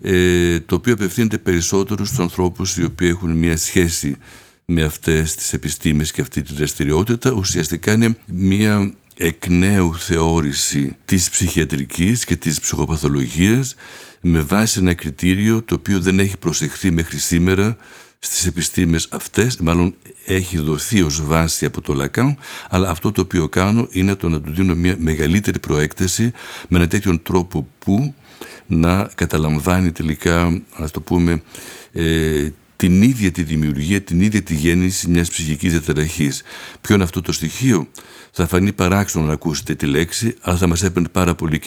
[0.00, 4.16] ε, το οποίο απευθύνεται περισσότερο στους ανθρώπους οι οποίοι έχουν μια σχέση
[4.64, 7.30] με αυτές τις επιστήμες και αυτή τη δραστηριότητα.
[7.30, 13.74] Ουσιαστικά είναι μια εκ νέου θεώρηση της ψυχιατρικής και της ψυχοπαθολογίας
[14.20, 17.76] με βάση ένα κριτήριο το οποίο δεν έχει προσεχθεί μέχρι σήμερα
[18.18, 19.94] στις επιστήμες αυτές, μάλλον
[20.26, 22.36] έχει δοθεί ως βάση από το Λακάν,
[22.68, 26.32] αλλά αυτό το οποίο κάνω είναι το να του δίνω μια μεγαλύτερη προέκταση
[26.68, 28.14] με ένα τέτοιο τρόπο που
[28.66, 31.42] να καταλαμβάνει τελικά, ας το πούμε,
[31.92, 36.42] ε, την ίδια τη δημιουργία, την ίδια τη γέννηση μιας ψυχικής διαταραχής.
[36.80, 37.88] Ποιο είναι αυτό το στοιχείο,
[38.30, 41.60] θα φανεί παράξενο να ακούσετε τη λέξη, αλλά θα μας έπαιρνε πάρα πολύ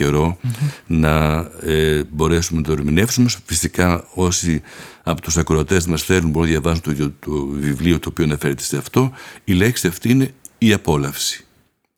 [0.88, 3.30] να ε, μπορέσουμε να το ερμηνεύσουμε.
[3.46, 4.62] Φυσικά όσοι
[5.04, 8.78] από τους ακροατές μας θέλουν μπορούν να διαβάσουν το, το βιβλίο το οποίο αναφέρεται σε
[8.78, 9.12] αυτό.
[9.44, 11.46] Η λέξη αυτή είναι η απόλαυση.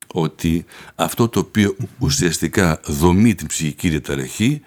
[0.08, 4.62] Ότι αυτό το οποίο ουσιαστικά δομεί την ψυχική διαταραχή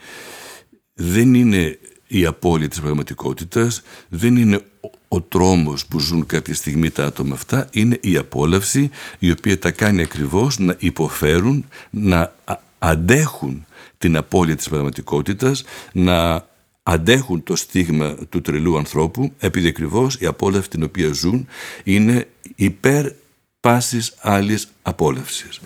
[0.94, 4.60] δεν είναι η απώλεια της πραγματικότητας, δεν είναι
[5.08, 9.70] ο τρόμος που ζουν κάποια στιγμή τα άτομα αυτά, είναι η απόλαυση η οποία τα
[9.70, 12.34] κάνει ακριβώς να υποφέρουν, να
[12.78, 13.66] αντέχουν
[13.98, 16.46] την απώλεια της πραγματικότητας, να
[16.82, 21.46] αντέχουν το στίγμα του τρελού ανθρώπου, επειδή ακριβώς η απόλαυση την οποία ζουν
[21.84, 23.12] είναι υπέρ
[23.60, 25.60] πάσης άλλης απόλαυσης.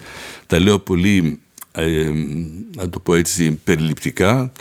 [0.47, 1.41] Τα λέω πολύ
[1.73, 2.11] ε,
[2.77, 4.53] να το πω έτσι περιληπτικά,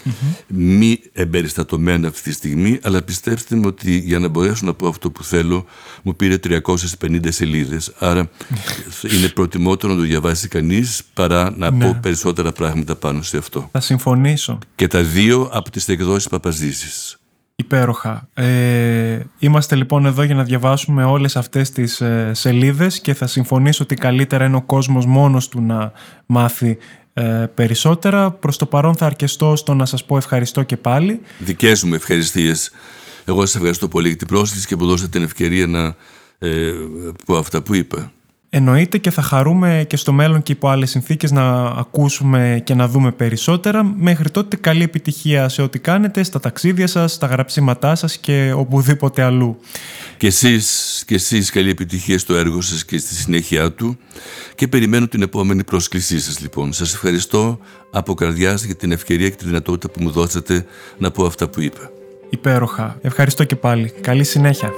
[0.47, 5.11] μη εμπεριστατωμένα αυτή τη στιγμή, αλλά πιστέψτε μου ότι για να μπορέσω να πω αυτό
[5.11, 5.65] που θέλω
[6.03, 7.93] μου πήρε 350 σελίδες.
[7.99, 8.29] Άρα
[9.17, 11.93] είναι προτιμότερο να το διαβάσει κανείς παρά να πω ναι.
[11.93, 13.69] περισσότερα πράγματα πάνω σε αυτό.
[13.71, 14.59] Θα συμφωνήσω.
[14.75, 17.16] Και τα δύο από τις εκδόσεις Παπαζήσης.
[17.59, 18.29] Υπέροχα.
[18.33, 23.83] Ε, είμαστε λοιπόν εδώ για να διαβάσουμε όλες αυτές τις ε, σελίδες και θα συμφωνήσω
[23.83, 25.91] ότι καλύτερα είναι ο κόσμος μόνος του να
[26.25, 26.77] μάθει
[27.13, 28.31] ε, περισσότερα.
[28.31, 31.21] Προς το παρόν θα αρκεστώ στο να σας πω ευχαριστώ και πάλι.
[31.39, 32.71] Δικές μου ευχαριστίες.
[33.25, 35.95] Εγώ σας ευχαριστώ πολύ για την πρόσκληση και που δώσατε την ευκαιρία να
[36.39, 36.71] ε,
[37.25, 38.11] πω αυτά που είπα.
[38.57, 42.87] Εννοείται και θα χαρούμε και στο μέλλον και υπό άλλες συνθήκες να ακούσουμε και να
[42.87, 43.83] δούμε περισσότερα.
[43.83, 49.21] Μέχρι τότε καλή επιτυχία σε ό,τι κάνετε, στα ταξίδια σας, στα γραψίματά σας και οπουδήποτε
[49.21, 49.59] αλλού.
[50.17, 53.97] Και εσείς, και εσείς καλή επιτυχία στο έργο σας και στη συνέχεια του
[54.55, 56.73] και περιμένω την επόμενη πρόσκλησή σας λοιπόν.
[56.73, 57.59] Σας ευχαριστώ
[57.91, 60.65] από καρδιάς για την ευκαιρία και τη δυνατότητα που μου δώσατε
[60.97, 61.91] να πω αυτά που είπα.
[62.29, 62.97] Υπέροχα.
[63.01, 63.93] Ευχαριστώ και πάλι.
[64.01, 64.71] Καλή συνέχεια.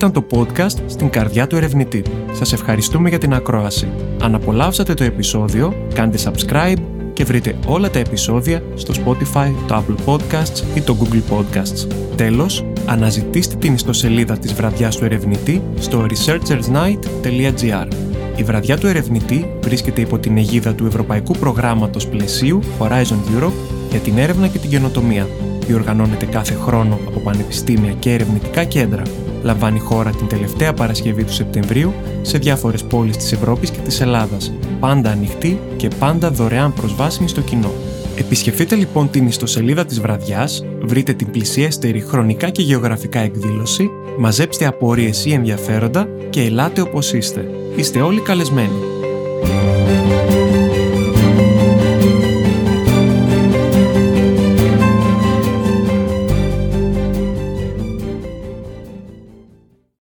[0.00, 2.02] Ήταν το podcast στην καρδιά του ερευνητή.
[2.32, 3.88] Σας ευχαριστούμε για την ακρόαση.
[4.22, 6.76] Αν απολαύσατε το επεισόδιο, κάντε subscribe
[7.12, 11.86] και βρείτε όλα τα επεισόδια στο Spotify, το Apple Podcasts ή το Google Podcasts.
[12.16, 17.88] Τέλος, αναζητήστε την ιστοσελίδα της βραδιάς του ερευνητή στο researchersnight.gr.
[18.36, 23.52] Η βραδιά του ερευνητή βρίσκεται υπό την αιγίδα του Ευρωπαϊκού Προγράμματος Πλαισίου Horizon Europe
[23.90, 25.26] για την έρευνα και την καινοτομία.
[25.66, 29.02] Διοργανώνεται κάθε χρόνο από πανεπιστήμια και ερευνητικά κέντρα.
[29.42, 34.52] Λαμβάνει χώρα την τελευταία Παρασκευή του Σεπτεμβρίου σε διάφορες πόλεις της Ευρώπης και της Ελλάδας.
[34.80, 37.72] Πάντα ανοιχτή και πάντα δωρεάν προσβάσιμη στο κοινό.
[38.16, 45.24] Επισκεφτείτε λοιπόν την ιστοσελίδα της βραδιάς, βρείτε την πλησιέστερη χρονικά και γεωγραφικά εκδήλωση, μαζέψτε απορίες
[45.24, 47.50] ή ενδιαφέροντα και ελάτε όπως είστε.
[47.76, 48.78] Είστε όλοι καλεσμένοι.